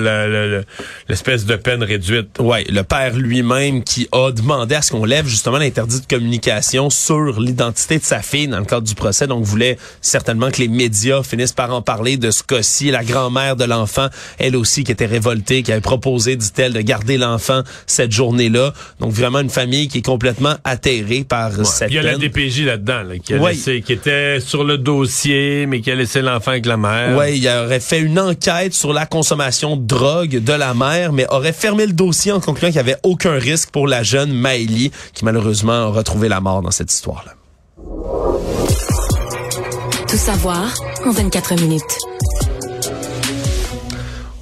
l'espèce 1.07 1.45
de 1.45 1.55
peine 1.55 1.83
réduite. 1.83 2.37
Ouais, 2.39 2.65
le 2.69 2.81
père 2.83 3.15
lui-même 3.15 3.83
qui 3.83 4.07
a 4.11 4.31
demandé 4.31 4.75
à 4.75 4.81
ce 4.81 4.91
qu'on 4.91 5.05
lève 5.05 5.25
justement 5.27 5.57
l'interdit 5.57 6.01
de 6.01 6.05
communication 6.05 6.89
sur 6.89 7.39
l'identité 7.39 7.97
de 7.99 8.03
sa 8.03 8.21
fille 8.21 8.47
dans 8.47 8.59
le 8.59 8.65
cadre 8.65 8.87
du 8.87 8.95
procès. 8.95 9.27
Donc, 9.27 9.43
voulait 9.45 9.77
certainement 10.01 10.51
que 10.51 10.57
les 10.61 10.67
médias 10.67 11.23
finissent 11.23 11.53
par 11.53 11.73
en 11.73 11.81
parler 11.81 12.17
de 12.17 12.31
ce 12.31 12.43
cas-ci. 12.43 12.91
La 12.91 13.03
grand-mère 13.03 13.55
de 13.55 13.63
l'enfant, 13.65 14.07
elle 14.37 14.55
aussi, 14.55 14.83
qui 14.83 14.91
était 14.91 15.05
révoltée, 15.05 15.63
qui 15.63 15.71
avait 15.71 15.81
proposé, 15.81 16.35
dit-elle, 16.35 16.73
de 16.73 16.81
garder 16.81 17.17
l'enfant 17.17 17.61
cette 17.87 18.11
journée-là. 18.11 18.73
Donc, 18.99 19.11
vraiment 19.11 19.39
une 19.39 19.49
famille 19.49 19.87
qui 19.87 19.99
est 19.99 20.05
complètement 20.05 20.55
atterrée 20.63 21.23
par 21.27 21.65
cette 21.65 21.89
Il 21.91 21.95
y 21.95 21.99
a 21.99 22.03
la. 22.03 22.15
DPJ 22.17 22.64
là-dedans, 22.65 23.03
là, 23.03 23.17
qui, 23.17 23.33
a 23.33 23.37
Ouais. 23.37 23.51
laissé- 23.53 23.81
qui 23.81 23.93
était 23.93 24.39
sur 24.39 24.63
le 24.63 24.77
dossier, 24.77 25.65
mais 25.67 25.81
qui 25.81 25.89
a 25.91 25.95
laissé 25.95 26.21
l'enfant 26.21 26.51
avec 26.51 26.65
la 26.65 26.77
mère. 26.77 27.15
Ouais, 27.17 27.37
il 27.37 27.47
aurait 27.47 27.79
fait 27.79 27.99
une 27.99 28.19
enquête 28.19 28.73
sur 28.73 28.91
la 28.93 29.05
consommation 29.05 29.77
de 29.77 29.85
drogue 29.85 30.43
de 30.43 30.53
la 30.53 30.73
mère, 30.73 31.13
mais 31.13 31.25
aurait 31.31 31.53
fermé 31.53 31.85
le 31.85 31.93
dossier 31.93 32.31
en 32.31 32.39
concluant 32.39 32.69
qu'il 32.69 32.81
n'y 32.81 32.89
avait 32.89 32.99
aucun 33.03 33.33
risque 33.33 33.69
pour 33.71 33.87
la 33.87 34.03
jeune 34.03 34.33
Maëlie, 34.33 34.91
qui 35.13 35.23
malheureusement 35.25 35.71
a 35.73 35.87
retrouvé 35.87 36.27
la 36.27 36.41
mort 36.41 36.61
dans 36.61 36.71
cette 36.71 36.91
histoire-là. 36.91 37.33
Tout 40.07 40.17
savoir 40.17 40.73
en 41.05 41.11
24 41.11 41.55
minutes. 41.61 41.83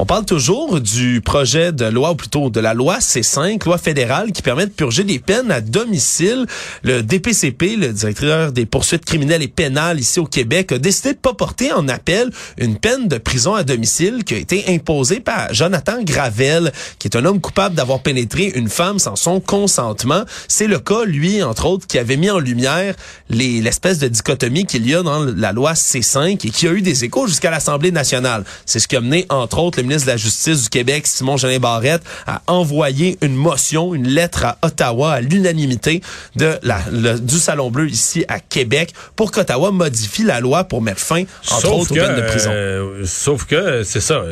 On 0.03 0.05
parle 0.05 0.25
toujours 0.25 0.81
du 0.81 1.21
projet 1.21 1.71
de 1.71 1.85
loi, 1.85 2.11
ou 2.11 2.15
plutôt 2.15 2.49
de 2.49 2.59
la 2.59 2.73
loi 2.73 2.97
C5, 2.97 3.63
loi 3.63 3.77
fédérale 3.77 4.33
qui 4.33 4.41
permet 4.41 4.65
de 4.65 4.71
purger 4.71 5.05
des 5.05 5.17
peines 5.17 5.49
à 5.49 5.61
domicile. 5.61 6.45
Le 6.81 7.01
DPCP, 7.01 7.77
le 7.77 7.93
directeur 7.93 8.51
des 8.51 8.65
poursuites 8.65 9.05
criminelles 9.05 9.43
et 9.43 9.47
pénales 9.47 10.01
ici 10.01 10.19
au 10.19 10.25
Québec, 10.25 10.73
a 10.73 10.77
décidé 10.77 11.13
de 11.13 11.17
pas 11.19 11.33
porter 11.33 11.71
en 11.71 11.87
appel 11.87 12.31
une 12.57 12.75
peine 12.77 13.07
de 13.07 13.17
prison 13.17 13.53
à 13.53 13.63
domicile 13.63 14.25
qui 14.25 14.33
a 14.33 14.37
été 14.39 14.65
imposée 14.67 15.21
par 15.21 15.53
Jonathan 15.53 16.03
Gravel, 16.03 16.73
qui 16.99 17.07
est 17.07 17.15
un 17.15 17.23
homme 17.23 17.39
coupable 17.39 17.73
d'avoir 17.75 18.01
pénétré 18.01 18.51
une 18.55 18.67
femme 18.67 18.99
sans 18.99 19.15
son 19.15 19.39
consentement. 19.39 20.25
C'est 20.49 20.67
le 20.67 20.79
cas, 20.79 21.05
lui, 21.05 21.41
entre 21.43 21.65
autres, 21.65 21.87
qui 21.87 21.97
avait 21.97 22.17
mis 22.17 22.29
en 22.29 22.39
lumière 22.39 22.93
les- 23.29 23.61
l'espèce 23.61 23.99
de 23.99 24.09
dichotomie 24.09 24.65
qu'il 24.65 24.85
y 24.85 24.95
a 24.95 25.01
dans 25.01 25.23
la 25.23 25.53
loi 25.53 25.75
C5 25.75 26.45
et 26.45 26.49
qui 26.49 26.67
a 26.67 26.73
eu 26.73 26.81
des 26.81 27.05
échos 27.05 27.25
jusqu'à 27.27 27.51
l'Assemblée 27.51 27.93
nationale. 27.93 28.43
C'est 28.65 28.81
ce 28.81 28.89
qui 28.89 28.97
a 28.97 29.01
mené, 29.01 29.25
entre 29.29 29.59
autres, 29.59 29.79
le 29.79 29.92
ministre 29.93 30.07
de 30.07 30.11
la 30.11 30.17
Justice 30.17 30.63
du 30.63 30.69
Québec, 30.69 31.05
Simon 31.07 31.37
Jeanin 31.37 31.59
Barrette, 31.59 32.01
à 32.25 32.41
envoyer 32.47 33.17
une 33.21 33.35
motion, 33.35 33.93
une 33.93 34.07
lettre 34.07 34.45
à 34.45 34.57
Ottawa 34.63 35.13
à 35.13 35.21
l'unanimité 35.21 36.01
de 36.35 36.53
la, 36.63 36.79
le- 36.91 37.19
du 37.19 37.35
Salon 37.37 37.69
Bleu 37.69 37.87
ici 37.89 38.25
à 38.27 38.39
Québec 38.39 38.93
pour 39.15 39.31
qu'Ottawa 39.31 39.71
modifie 39.71 40.23
la 40.23 40.39
loi 40.39 40.63
pour 40.63 40.81
mettre 40.81 40.99
fin, 40.99 41.23
entre 41.51 41.71
autres, 41.71 41.91
aux 41.91 41.95
peines 41.95 42.15
de 42.15 42.21
prison. 42.21 42.49
euh, 42.51 43.03
sauf 43.05 43.45
que, 43.45 43.83
c'est 43.83 44.01
ça. 44.01 44.23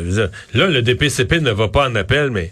Là, 0.54 0.68
le 0.68 0.82
DPCP 0.82 1.40
ne 1.42 1.52
va 1.52 1.68
pas 1.68 1.88
en 1.88 1.96
appel, 1.96 2.32
mais 2.32 2.52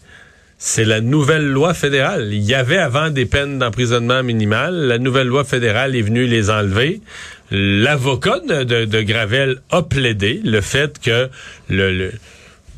c'est 0.60 0.86
la 0.86 1.02
nouvelle 1.02 1.46
loi 1.48 1.74
fédérale. 1.74 2.30
Il 2.34 2.44
y 2.44 2.54
avait 2.54 2.78
avant 2.78 3.10
des 3.10 3.26
peines 3.26 3.60
d'emprisonnement 3.60 4.22
minimales. 4.24 4.76
La 4.76 4.98
nouvelle 4.98 5.28
loi 5.28 5.44
fédérale 5.46 5.96
est 5.96 6.02
venue 6.02 6.26
les 6.26 6.50
enlever. 6.50 7.02
L'avocat 7.50 8.40
de, 8.48 8.64
de- 8.64 8.86
de 8.86 9.02
Gravel 9.02 9.58
a 9.72 9.82
plaidé 9.82 10.42
le 10.44 10.62
fait 10.62 11.00
que 11.00 11.30
le... 11.70 11.92
le 11.94 12.12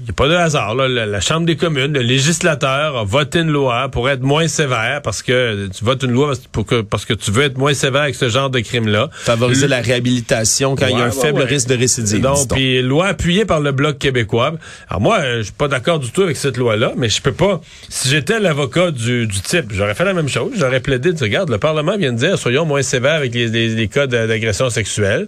il 0.02 0.06
n'y 0.06 0.10
a 0.10 0.14
pas 0.14 0.28
de 0.28 0.34
hasard. 0.34 0.76
Là. 0.76 0.88
La, 0.88 1.06
la 1.06 1.22
Chambre 1.22 1.46
des 1.46 1.56
communes, 1.56 1.94
le 1.94 2.02
législateur 2.02 2.98
a 2.98 3.04
voté 3.04 3.40
une 3.40 3.52
loi 3.52 3.90
pour 3.90 4.10
être 4.10 4.22
moins 4.22 4.48
sévère 4.48 5.02
parce 5.04 5.22
que 5.22 5.68
tu 5.68 5.86
votes 5.86 6.04
une 6.04 6.12
loi 6.12 6.28
parce, 6.28 6.40
pour 6.40 6.66
que, 6.66 6.82
parce 6.82 7.06
que 7.06 7.14
tu 7.14 7.32
veux 7.32 7.44
être 7.44 7.58
moins 7.58 7.74
sévère 7.74 8.02
avec 8.02 8.16
ce 8.16 8.28
genre 8.30 8.50
de 8.50 8.60
crime-là. 8.60 9.10
Favoriser 9.14 9.68
la 9.68 9.80
réhabilitation 9.82 10.76
quand 10.76 10.88
il 10.88 10.98
y 10.98 11.02
a 11.02 11.06
un 11.06 11.10
ouais, 11.10 11.12
faible 11.22 11.40
ouais. 11.40 11.46
risque 11.46 11.68
de 11.70 11.76
récidive. 11.78 12.22
Donc, 12.22 12.50
puis 12.50 12.82
loi 12.82 13.08
appuyée 13.08 13.46
par 13.46 13.60
le 13.60 13.72
Bloc 13.72 13.98
québécois. 14.00 14.54
Alors 14.90 15.02
moi, 15.02 15.20
je 15.38 15.44
suis 15.44 15.52
pas 15.54 15.68
d'accord 15.68 16.00
du 16.00 16.10
tout 16.12 16.24
avec 16.24 16.38
cette 16.38 16.58
loi-là, 16.58 16.94
mais 16.98 17.10
je 17.10 17.22
peux 17.22 17.32
pas... 17.32 17.62
Si 17.90 18.10
j'étais 18.10 18.40
l'avocat 18.40 18.92
du, 18.92 19.28
du 19.28 19.40
type, 19.42 19.72
j'aurais 19.72 19.94
fait 19.96 20.06
la 20.06 20.14
même 20.14 20.30
chose. 20.30 20.52
J'aurais 20.58 20.80
plaidé, 20.80 21.14
de 21.14 21.20
regarde, 21.20 21.50
le 21.50 21.58
Parlement 21.58 21.96
vient 21.98 22.12
de 22.12 22.18
dire, 22.18 22.38
soyons 22.38 22.66
moins 22.66 22.82
sévères 22.82 23.16
avec 23.16 23.34
les, 23.34 23.48
les- 23.48 23.70
les 23.76 23.88
cas 23.88 24.08
d'agression 24.08 24.70
sexuelle. 24.70 25.28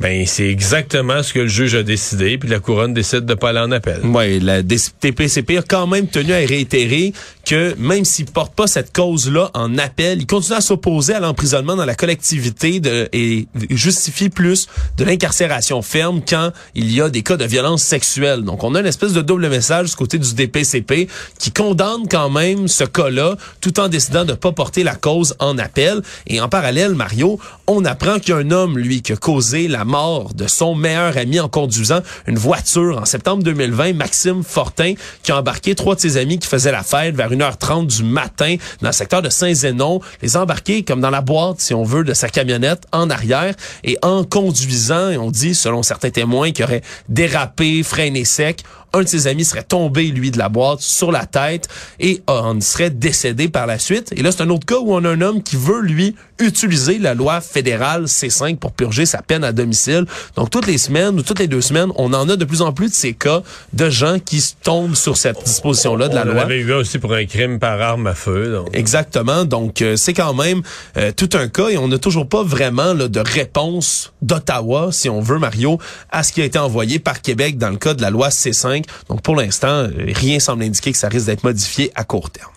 Ben, 0.00 0.24
c'est 0.26 0.48
exactement 0.48 1.22
ce 1.22 1.32
que 1.32 1.40
le 1.40 1.48
juge 1.48 1.74
a 1.74 1.82
décidé, 1.82 2.38
puis 2.38 2.48
la 2.48 2.60
couronne 2.60 2.94
décide 2.94 3.24
de 3.24 3.34
pas 3.34 3.50
aller 3.50 3.58
en 3.58 3.72
appel. 3.72 4.00
Oui, 4.14 4.40
la 4.40 4.62
DPCP 4.62 5.56
a 5.56 5.62
quand 5.62 5.86
même 5.86 6.06
tenu 6.06 6.34
à 6.34 6.36
réitérer 6.36 7.14
que 7.46 7.74
même 7.78 8.04
s'il 8.04 8.26
porte 8.26 8.54
pas 8.54 8.66
cette 8.66 8.92
cause-là 8.92 9.50
en 9.54 9.78
appel, 9.78 10.20
il 10.20 10.26
continue 10.26 10.56
à 10.56 10.60
s'opposer 10.60 11.14
à 11.14 11.20
l'emprisonnement 11.20 11.76
dans 11.76 11.86
la 11.86 11.94
collectivité 11.94 12.78
de, 12.78 13.08
et 13.12 13.46
justifie 13.70 14.28
plus 14.28 14.68
de 14.98 15.04
l'incarcération 15.04 15.80
ferme 15.80 16.20
quand 16.26 16.52
il 16.74 16.92
y 16.92 17.00
a 17.00 17.08
des 17.08 17.22
cas 17.22 17.36
de 17.36 17.44
violence 17.44 17.82
sexuelle. 17.82 18.42
Donc, 18.42 18.62
on 18.64 18.74
a 18.74 18.80
une 18.80 18.86
espèce 18.86 19.14
de 19.14 19.22
double 19.22 19.48
message 19.48 19.90
du 19.90 19.96
côté 19.96 20.18
du 20.18 20.34
DPCP 20.34 21.08
qui 21.38 21.50
condamne 21.50 22.06
quand 22.08 22.28
même 22.28 22.68
ce 22.68 22.84
cas-là 22.84 23.36
tout 23.60 23.80
en 23.80 23.88
décidant 23.88 24.24
de 24.24 24.34
pas 24.34 24.52
porter 24.52 24.84
la 24.84 24.94
cause 24.94 25.34
en 25.38 25.56
appel. 25.56 26.02
Et 26.26 26.40
en 26.40 26.50
parallèle, 26.50 26.94
Mario, 26.94 27.40
on 27.66 27.84
apprend 27.86 28.18
qu'il 28.18 28.34
y 28.34 28.36
a 28.36 28.40
un 28.40 28.50
homme, 28.50 28.78
lui, 28.78 29.00
qui 29.00 29.12
a 29.12 29.16
causé 29.16 29.68
la 29.68 29.84
mort 29.84 30.34
de 30.34 30.46
son 30.46 30.74
meilleur 30.74 31.16
ami 31.16 31.40
en 31.40 31.48
conduisant 31.48 32.02
une 32.26 32.38
voiture 32.38 32.98
en 32.98 33.04
septembre 33.04 33.42
2020, 33.42 33.94
Maxime 34.02 34.42
Fortin, 34.42 34.94
qui 35.22 35.30
a 35.30 35.38
embarqué 35.38 35.76
trois 35.76 35.94
de 35.94 36.00
ses 36.00 36.16
amis 36.16 36.40
qui 36.40 36.48
faisaient 36.48 36.72
la 36.72 36.82
fête 36.82 37.14
vers 37.14 37.30
1h30 37.30 37.86
du 37.86 38.02
matin 38.02 38.56
dans 38.80 38.88
le 38.88 38.92
secteur 38.92 39.22
de 39.22 39.28
Saint-Zénon, 39.28 40.00
les 40.22 40.36
embarquer 40.36 40.82
comme 40.82 41.00
dans 41.00 41.10
la 41.10 41.20
boîte, 41.20 41.60
si 41.60 41.72
on 41.72 41.84
veut, 41.84 42.02
de 42.02 42.12
sa 42.12 42.28
camionnette 42.28 42.84
en 42.90 43.10
arrière 43.10 43.54
et 43.84 43.96
en 44.02 44.24
conduisant, 44.24 45.12
on 45.20 45.30
dit, 45.30 45.54
selon 45.54 45.84
certains 45.84 46.10
témoins, 46.10 46.50
qu'il 46.50 46.64
aurait 46.64 46.82
dérapé, 47.08 47.84
freiné 47.84 48.24
sec, 48.24 48.64
un 48.94 49.02
de 49.02 49.08
ses 49.08 49.26
amis 49.26 49.44
serait 49.44 49.62
tombé, 49.62 50.04
lui, 50.08 50.30
de 50.30 50.38
la 50.38 50.48
boîte 50.48 50.80
sur 50.80 51.12
la 51.12 51.26
tête 51.26 51.68
et 52.00 52.22
en 52.26 52.60
serait 52.60 52.90
décédé 52.90 53.48
par 53.48 53.66
la 53.66 53.78
suite. 53.78 54.12
Et 54.16 54.22
là, 54.22 54.32
c'est 54.32 54.42
un 54.42 54.50
autre 54.50 54.66
cas 54.66 54.78
où 54.78 54.94
on 54.94 55.04
a 55.04 55.08
un 55.10 55.20
homme 55.20 55.42
qui 55.42 55.56
veut, 55.56 55.80
lui, 55.80 56.14
utiliser 56.38 56.98
la 56.98 57.14
loi 57.14 57.40
fédérale 57.40 58.04
C5 58.04 58.56
pour 58.56 58.72
purger 58.72 59.06
sa 59.06 59.22
peine 59.22 59.44
à 59.44 59.52
domicile. 59.52 60.04
Donc, 60.36 60.50
toutes 60.50 60.66
les 60.66 60.78
semaines 60.78 61.18
ou 61.18 61.22
toutes 61.22 61.38
les 61.38 61.46
deux 61.46 61.60
semaines, 61.60 61.90
on 61.96 62.12
en 62.12 62.28
a 62.28 62.36
de 62.36 62.44
plus 62.44 62.62
en 62.62 62.72
plus 62.72 62.88
de 62.88 62.94
ces 62.94 63.12
cas 63.12 63.42
de 63.72 63.88
gens 63.90 64.18
qui 64.18 64.42
tombent 64.62 64.94
sur 64.96 65.16
cette 65.16 65.42
disposition-là 65.44 66.08
de 66.08 66.14
la 66.14 66.22
On 66.22 66.32
loi. 66.32 66.42
avait 66.42 66.58
eu 66.58 66.72
aussi 66.72 66.98
pour 66.98 67.12
un 67.14 67.24
crime 67.26 67.58
par 67.58 67.80
arme 67.80 68.06
à 68.06 68.14
feu. 68.14 68.52
donc. 68.52 68.68
Exactement. 68.72 69.44
Donc, 69.44 69.82
euh, 69.82 69.96
c'est 69.96 70.14
quand 70.14 70.34
même 70.34 70.62
euh, 70.96 71.12
tout 71.12 71.30
un 71.34 71.48
cas 71.48 71.68
et 71.68 71.78
on 71.78 71.88
n'a 71.88 71.98
toujours 71.98 72.28
pas 72.28 72.42
vraiment 72.42 72.92
là, 72.92 73.08
de 73.08 73.20
réponse 73.20 74.12
d'Ottawa, 74.22 74.88
si 74.90 75.08
on 75.08 75.20
veut, 75.20 75.38
Mario, 75.38 75.78
à 76.10 76.22
ce 76.22 76.32
qui 76.32 76.42
a 76.42 76.44
été 76.44 76.58
envoyé 76.58 76.98
par 76.98 77.22
Québec 77.22 77.58
dans 77.58 77.70
le 77.70 77.76
cas 77.76 77.94
de 77.94 78.02
la 78.02 78.10
loi 78.10 78.28
C5. 78.28 78.81
Donc, 79.08 79.22
pour 79.22 79.36
l'instant, 79.36 79.68
euh, 79.68 79.90
rien 79.98 80.40
semble 80.40 80.62
indiquer 80.64 80.92
que 80.92 80.98
ça 80.98 81.08
risque 81.08 81.26
d'être 81.26 81.44
modifié 81.44 81.90
à 81.94 82.04
court 82.04 82.30
terme. 82.30 82.50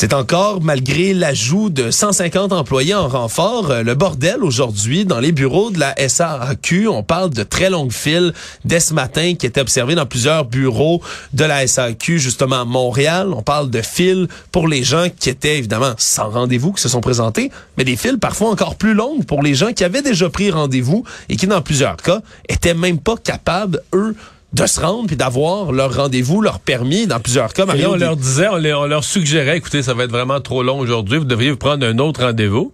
C'est 0.00 0.14
encore, 0.14 0.62
malgré 0.62 1.12
l'ajout 1.12 1.68
de 1.68 1.90
150 1.90 2.54
employés 2.54 2.94
en 2.94 3.06
renfort, 3.06 3.70
euh, 3.70 3.82
le 3.82 3.94
bordel 3.94 4.42
aujourd'hui 4.42 5.04
dans 5.04 5.20
les 5.20 5.30
bureaux 5.30 5.70
de 5.70 5.78
la 5.78 5.94
SAQ. 6.08 6.88
On 6.88 7.02
parle 7.02 7.28
de 7.28 7.42
très 7.42 7.68
longues 7.68 7.92
files 7.92 8.32
dès 8.64 8.80
ce 8.80 8.94
matin 8.94 9.34
qui 9.34 9.44
étaient 9.44 9.60
observées 9.60 9.94
dans 9.94 10.06
plusieurs 10.06 10.46
bureaux 10.46 11.02
de 11.34 11.44
la 11.44 11.66
SAQ, 11.66 12.18
justement 12.18 12.62
à 12.62 12.64
Montréal. 12.64 13.34
On 13.36 13.42
parle 13.42 13.68
de 13.68 13.82
files 13.82 14.26
pour 14.52 14.68
les 14.68 14.84
gens 14.84 15.08
qui 15.14 15.28
étaient 15.28 15.58
évidemment 15.58 15.92
sans 15.98 16.30
rendez-vous, 16.30 16.72
qui 16.72 16.80
se 16.80 16.88
sont 16.88 17.02
présentés, 17.02 17.50
mais 17.76 17.84
des 17.84 17.96
files 17.96 18.18
parfois 18.18 18.48
encore 18.48 18.76
plus 18.76 18.94
longues 18.94 19.26
pour 19.26 19.42
les 19.42 19.52
gens 19.52 19.74
qui 19.74 19.84
avaient 19.84 20.00
déjà 20.00 20.30
pris 20.30 20.50
rendez-vous 20.50 21.04
et 21.28 21.36
qui, 21.36 21.46
dans 21.46 21.60
plusieurs 21.60 21.98
cas, 21.98 22.22
étaient 22.48 22.72
même 22.72 23.00
pas 23.00 23.16
capables, 23.18 23.82
eux, 23.92 24.16
de 24.52 24.66
se 24.66 24.80
rendre 24.80 25.06
puis 25.06 25.16
d'avoir 25.16 25.70
leur 25.72 25.94
rendez-vous, 25.94 26.40
leur 26.42 26.58
permis 26.60 27.06
dans 27.06 27.20
plusieurs 27.20 27.52
cas. 27.52 27.66
Mario, 27.66 27.92
on 27.92 27.96
leur 27.96 28.16
disait, 28.16 28.48
on, 28.48 28.56
les- 28.56 28.74
on 28.74 28.86
leur 28.86 29.04
suggérait, 29.04 29.56
écoutez, 29.58 29.82
ça 29.82 29.94
va 29.94 30.04
être 30.04 30.10
vraiment 30.10 30.40
trop 30.40 30.62
long 30.62 30.78
aujourd'hui, 30.78 31.18
vous 31.18 31.24
devriez 31.24 31.50
vous 31.52 31.56
prendre 31.56 31.86
un 31.86 31.98
autre 31.98 32.22
rendez-vous. 32.24 32.72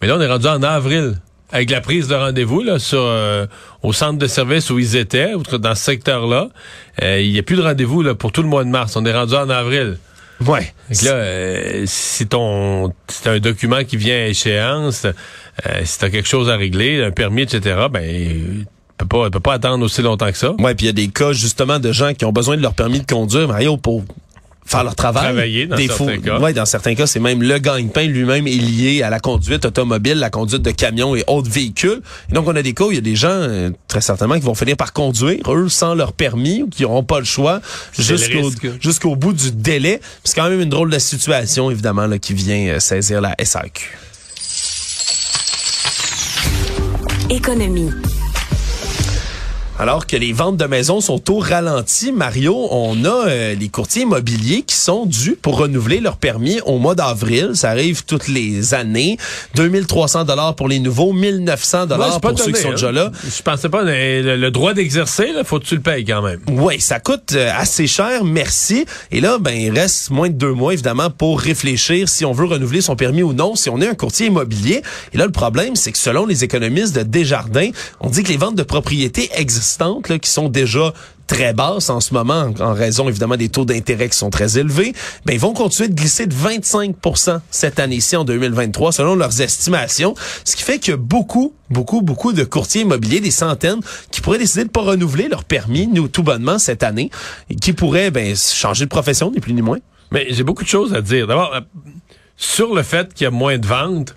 Mais 0.00 0.08
là, 0.08 0.16
on 0.16 0.20
est 0.20 0.26
rendu 0.26 0.46
en 0.46 0.62
avril. 0.62 1.18
Avec 1.52 1.70
la 1.70 1.80
prise 1.80 2.08
de 2.08 2.14
rendez-vous 2.16 2.62
là, 2.62 2.80
sur, 2.80 2.98
euh, 3.00 3.46
au 3.84 3.92
centre 3.92 4.18
de 4.18 4.26
service 4.26 4.68
où 4.70 4.80
ils 4.80 4.96
étaient, 4.96 5.32
dans 5.60 5.76
ce 5.76 5.84
secteur-là, 5.84 6.48
euh, 7.02 7.20
il 7.20 7.30
n'y 7.32 7.38
a 7.38 7.42
plus 7.44 7.54
de 7.56 7.62
rendez-vous 7.62 8.02
là, 8.02 8.16
pour 8.16 8.32
tout 8.32 8.42
le 8.42 8.48
mois 8.48 8.64
de 8.64 8.68
mars. 8.68 8.96
On 8.96 9.04
est 9.06 9.14
rendu 9.14 9.34
en 9.36 9.48
avril. 9.48 9.96
ouais. 10.44 10.74
Que 10.90 11.04
là, 11.04 11.12
euh, 11.12 11.82
si 11.86 12.26
ton 12.26 12.92
si 13.08 13.22
t'as 13.22 13.32
un 13.34 13.38
document 13.38 13.84
qui 13.84 13.96
vient 13.96 14.16
à 14.16 14.26
échéance, 14.26 15.04
euh, 15.06 15.80
si 15.84 15.98
t'as 16.00 16.10
quelque 16.10 16.28
chose 16.28 16.50
à 16.50 16.56
régler, 16.56 17.04
un 17.04 17.12
permis, 17.12 17.42
etc., 17.42 17.86
ben 17.92 18.66
tu 18.98 19.04
peux 19.04 19.18
pas, 19.18 19.24
tu 19.26 19.30
peux 19.30 19.40
pas 19.40 19.54
attendre 19.54 19.84
aussi 19.84 20.00
longtemps 20.02 20.30
que 20.30 20.38
ça. 20.38 20.52
Ouais, 20.52 20.74
puis 20.74 20.86
il 20.86 20.88
y 20.88 20.90
a 20.90 20.92
des 20.92 21.08
cas 21.08 21.32
justement 21.32 21.78
de 21.78 21.92
gens 21.92 22.14
qui 22.14 22.24
ont 22.24 22.32
besoin 22.32 22.56
de 22.56 22.62
leur 22.62 22.72
permis 22.72 23.00
de 23.00 23.06
conduire, 23.06 23.46
Mario, 23.48 23.76
pour 23.76 24.04
faire 24.66 24.84
leur 24.84 24.94
travail. 24.94 25.24
Travailler, 25.24 25.66
dans 25.66 25.76
Des 25.76 25.86
certains 25.86 26.18
cas. 26.18 26.38
Ouais, 26.40 26.52
dans 26.52 26.66
certains 26.66 26.94
cas, 26.94 27.06
c'est 27.06 27.20
même 27.20 27.42
le 27.42 27.58
gagne-pain 27.58 28.04
lui-même 28.04 28.46
est 28.46 28.50
lié 28.50 29.02
à 29.02 29.10
la 29.10 29.20
conduite 29.20 29.64
automobile, 29.64 30.14
la 30.18 30.30
conduite 30.30 30.62
de 30.62 30.70
camions 30.70 31.14
et 31.14 31.24
autres 31.26 31.50
véhicules. 31.50 32.00
Et 32.30 32.34
donc, 32.34 32.48
on 32.48 32.56
a 32.56 32.62
des 32.62 32.72
cas 32.72 32.84
où 32.84 32.90
il 32.90 32.96
y 32.96 32.98
a 32.98 33.02
des 33.02 33.16
gens, 33.16 33.28
euh, 33.30 33.70
très 33.86 34.00
certainement, 34.00 34.34
qui 34.34 34.40
vont 34.40 34.54
finir 34.54 34.76
par 34.76 34.92
conduire, 34.92 35.40
eux, 35.52 35.68
sans 35.68 35.94
leur 35.94 36.12
permis, 36.12 36.62
ou 36.62 36.68
qui 36.68 36.82
n'auront 36.82 37.04
pas 37.04 37.18
le 37.18 37.24
choix, 37.24 37.60
jusqu'au 37.96 39.14
bout 39.14 39.32
du 39.32 39.52
délai. 39.52 40.00
C'est 40.24 40.34
quand 40.34 40.48
même 40.48 40.60
une 40.60 40.70
drôle 40.70 40.90
de 40.90 40.98
situation, 40.98 41.70
évidemment, 41.70 42.06
là, 42.06 42.18
qui 42.18 42.34
vient 42.34 42.74
euh, 42.74 42.80
saisir 42.80 43.20
la 43.20 43.36
SAQ. 43.38 43.98
Économie. 47.28 47.90
Alors 49.78 50.06
que 50.06 50.16
les 50.16 50.32
ventes 50.32 50.56
de 50.56 50.64
maisons 50.64 51.02
sont 51.02 51.30
au 51.30 51.38
ralenti, 51.38 52.10
Mario, 52.10 52.66
on 52.70 53.04
a 53.04 53.28
euh, 53.28 53.54
les 53.54 53.68
courtiers 53.68 54.02
immobiliers 54.02 54.62
qui 54.62 54.74
sont 54.74 55.04
dus 55.04 55.36
pour 55.40 55.58
renouveler 55.58 56.00
leur 56.00 56.16
permis 56.16 56.60
au 56.64 56.78
mois 56.78 56.94
d'avril. 56.94 57.50
Ça 57.52 57.70
arrive 57.70 58.06
toutes 58.06 58.28
les 58.28 58.72
années. 58.72 59.18
2300 59.54 60.24
dollars 60.24 60.54
pour 60.54 60.68
les 60.68 60.78
nouveaux, 60.78 61.12
1900 61.12 61.80
Ouais, 61.82 61.86
dollars 61.88 62.20
pour 62.22 62.38
ceux 62.38 62.52
qui 62.52 62.58
sont 62.58 62.68
donné, 62.68 62.74
déjà 62.76 62.88
hein. 62.88 62.92
là. 62.92 63.12
Je 63.22 63.42
pensais 63.42 63.68
pas, 63.68 63.84
mais 63.84 64.22
le, 64.22 64.36
le 64.36 64.50
droit 64.50 64.72
d'exercer, 64.72 65.32
là, 65.32 65.44
faut 65.44 65.58
que 65.58 65.66
tu 65.66 65.74
le 65.74 65.82
payes 65.82 66.06
quand 66.06 66.22
même. 66.22 66.40
Oui, 66.48 66.80
ça 66.80 66.98
coûte 66.98 67.34
euh, 67.34 67.50
assez 67.54 67.86
cher, 67.86 68.24
merci. 68.24 68.86
Et 69.10 69.20
là, 69.20 69.36
ben, 69.38 69.52
il 69.52 69.78
reste 69.78 70.08
moins 70.08 70.30
de 70.30 70.34
deux 70.34 70.54
mois, 70.54 70.72
évidemment, 70.72 71.10
pour 71.10 71.38
réfléchir 71.38 72.08
si 72.08 72.24
on 72.24 72.32
veut 72.32 72.46
renouveler 72.46 72.80
son 72.80 72.96
permis 72.96 73.22
ou 73.22 73.34
non, 73.34 73.56
si 73.56 73.68
on 73.68 73.78
est 73.82 73.88
un 73.88 73.94
courtier 73.94 74.28
immobilier. 74.28 74.80
Et 75.12 75.18
là, 75.18 75.26
le 75.26 75.32
problème, 75.32 75.76
c'est 75.76 75.92
que 75.92 75.98
selon 75.98 76.24
les 76.24 76.44
économistes 76.44 76.96
de 76.96 77.02
Desjardins, 77.02 77.68
on 78.00 78.08
dit 78.08 78.22
que 78.22 78.28
les 78.28 78.38
ventes 78.38 78.56
de 78.56 78.62
propriétés 78.62 79.28
qui 80.20 80.30
sont 80.30 80.48
déjà 80.48 80.92
très 81.26 81.52
basses 81.52 81.90
en 81.90 82.00
ce 82.00 82.14
moment, 82.14 82.52
en 82.60 82.72
raison 82.72 83.08
évidemment 83.08 83.36
des 83.36 83.48
taux 83.48 83.64
d'intérêt 83.64 84.08
qui 84.08 84.16
sont 84.16 84.30
très 84.30 84.58
élevés, 84.58 84.92
ben, 85.24 85.32
ils 85.32 85.40
vont 85.40 85.52
continuer 85.52 85.88
de 85.88 85.94
glisser 85.94 86.26
de 86.26 86.34
25% 86.34 87.40
cette 87.50 87.80
année-ci 87.80 88.16
en 88.16 88.24
2023, 88.24 88.92
selon 88.92 89.16
leurs 89.16 89.40
estimations. 89.40 90.14
Ce 90.44 90.56
qui 90.56 90.62
fait 90.62 90.88
a 90.88 90.96
beaucoup, 90.96 91.54
beaucoup, 91.70 92.00
beaucoup 92.00 92.32
de 92.32 92.44
courtiers 92.44 92.82
immobiliers, 92.82 93.20
des 93.20 93.30
centaines, 93.30 93.80
qui 94.10 94.20
pourraient 94.20 94.38
décider 94.38 94.64
de 94.64 94.70
pas 94.70 94.82
renouveler 94.82 95.28
leur 95.28 95.44
permis, 95.44 95.86
nous, 95.88 96.08
tout 96.08 96.22
bonnement, 96.22 96.58
cette 96.58 96.82
année, 96.82 97.10
et 97.50 97.56
qui 97.56 97.72
pourraient 97.72 98.10
ben, 98.10 98.36
changer 98.36 98.84
de 98.84 98.90
profession, 98.90 99.30
ni 99.32 99.40
plus 99.40 99.52
ni 99.52 99.62
moins. 99.62 99.78
Mais 100.12 100.26
j'ai 100.30 100.44
beaucoup 100.44 100.62
de 100.62 100.68
choses 100.68 100.94
à 100.94 101.02
dire. 101.02 101.26
D'abord, 101.26 101.52
euh, 101.54 101.60
sur 102.36 102.74
le 102.74 102.82
fait 102.82 103.12
qu'il 103.12 103.24
y 103.24 103.28
a 103.28 103.30
moins 103.32 103.58
de 103.58 103.66
ventes, 103.66 104.14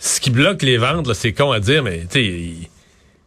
ce 0.00 0.20
qui 0.20 0.30
bloque 0.30 0.62
les 0.62 0.78
ventes, 0.78 1.12
c'est 1.14 1.32
con 1.32 1.52
à 1.52 1.60
dire, 1.60 1.84
mais 1.84 2.06
tu 2.10 2.18
sais, 2.18 2.70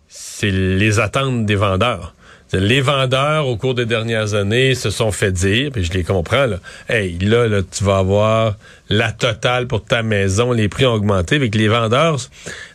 c'est 0.08 0.52
les 0.52 1.00
attentes 1.00 1.46
des 1.46 1.56
vendeurs. 1.56 2.14
Les 2.54 2.80
vendeurs, 2.80 3.48
au 3.48 3.58
cours 3.58 3.74
des 3.74 3.86
dernières 3.86 4.36
années, 4.36 4.76
se 4.76 4.90
sont 4.90 5.12
fait 5.12 5.32
dire, 5.32 5.72
puis 5.72 5.84
je 5.84 5.92
les 5.92 6.04
comprends, 6.04 6.46
là, 6.46 6.58
hey, 6.88 7.18
là, 7.20 7.48
là, 7.48 7.62
tu 7.64 7.84
vas 7.84 7.98
avoir 7.98 8.56
la 8.88 9.12
totale 9.12 9.68
pour 9.68 9.84
ta 9.84 10.04
maison, 10.04 10.52
les 10.52 10.70
prix 10.70 10.86
ont 10.86 10.94
augmenté, 10.94 11.36
avec 11.36 11.56
les 11.56 11.68
vendeurs 11.68 12.18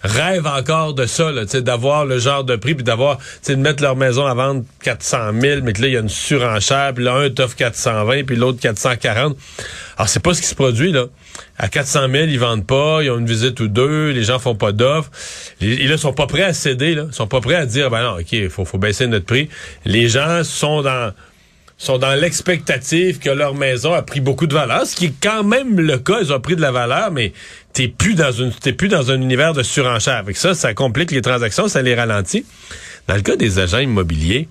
rêvent 0.03 0.49
encore 0.49 0.95
de 0.95 1.07
ça, 1.07 1.31
d'avoir 1.61 2.05
le 2.05 2.19
genre 2.19 2.43
de 2.43 2.57
prix, 2.57 2.75
puis 2.75 2.85
d'avoir, 2.85 3.19
de 3.49 3.55
mettre 3.55 3.83
leur 3.83 3.95
maison 3.95 4.27
à 4.27 4.35
vendre 4.35 4.64
400 4.83 5.40
000, 5.40 5.61
mais 5.62 5.73
que 5.73 5.83
là, 5.83 5.88
il 5.88 5.95
y 5.95 5.97
a 5.97 6.01
une 6.01 6.09
surenchère, 6.09 6.93
puis 6.93 7.05
là, 7.05 7.14
un 7.14 7.31
t'offre 7.31 7.57
420, 7.57 8.25
puis 8.25 8.37
l'autre 8.37 8.59
440. 8.61 9.37
Alors, 9.97 10.09
c'est 10.09 10.21
pas 10.21 10.35
ce 10.35 10.43
qui 10.43 10.49
se 10.49 10.57
produit, 10.57 10.90
là. 10.90 11.07
À 11.59 11.69
400 11.69 12.09
000, 12.11 12.25
ils 12.25 12.38
vendent 12.38 12.66
pas, 12.66 13.03
ils 13.03 13.11
ont 13.11 13.19
une 13.19 13.27
visite 13.27 13.61
ou 13.61 13.69
deux, 13.69 14.11
les 14.11 14.25
gens 14.25 14.38
font 14.38 14.55
pas 14.55 14.73
d'offres. 14.73 15.11
Et 15.61 15.87
là, 15.87 15.95
ils 15.95 15.99
sont 15.99 16.12
pas 16.12 16.27
prêts 16.27 16.43
à 16.43 16.53
céder, 16.53 16.95
là. 16.95 17.05
Ils 17.09 17.14
sont 17.14 17.27
pas 17.27 17.40
prêts 17.40 17.55
à 17.55 17.66
dire, 17.66 17.90
ben 17.90 18.03
non, 18.03 18.19
OK, 18.21 18.49
faut, 18.49 18.64
faut 18.64 18.79
baisser 18.79 19.07
notre 19.07 19.27
prix. 19.27 19.49
Les 19.85 20.09
gens 20.09 20.43
sont 20.45 20.83
dans 20.83 22.21
l'expectative 22.21 23.19
que 23.19 23.31
leur 23.31 23.55
maison 23.55 23.93
a 23.93 24.03
pris 24.03 24.21
beaucoup 24.21 24.47
de 24.47 24.55
valeur, 24.55 24.87
ce 24.87 24.97
qui 24.97 25.07
est 25.07 25.14
quand 25.23 25.45
même 25.45 25.79
le 25.79 25.99
cas, 25.99 26.21
ils 26.23 26.33
ont 26.33 26.40
pris 26.40 26.57
de 26.57 26.62
la 26.62 26.73
valeur, 26.73 27.11
mais 27.11 27.33
t'es 27.73 27.88
plus 27.88 28.14
dans 28.14 28.31
plus 28.77 28.88
dans 28.88 29.11
un 29.11 29.21
univers 29.21 29.53
de 29.53 29.62
surenchère. 29.62 30.16
Avec 30.16 30.37
ça, 30.37 30.55
ça 30.55 30.75
complique 30.75 31.11
les 31.11 31.23
transactions, 31.23 31.69
ça 31.69 31.83
les 31.83 31.95
ralentit. 31.95 32.45
Dans 33.07 33.14
le 33.14 33.23
cas 33.23 33.37
des 33.37 33.59
agents 33.59 33.79
immobiliers, 33.79 34.49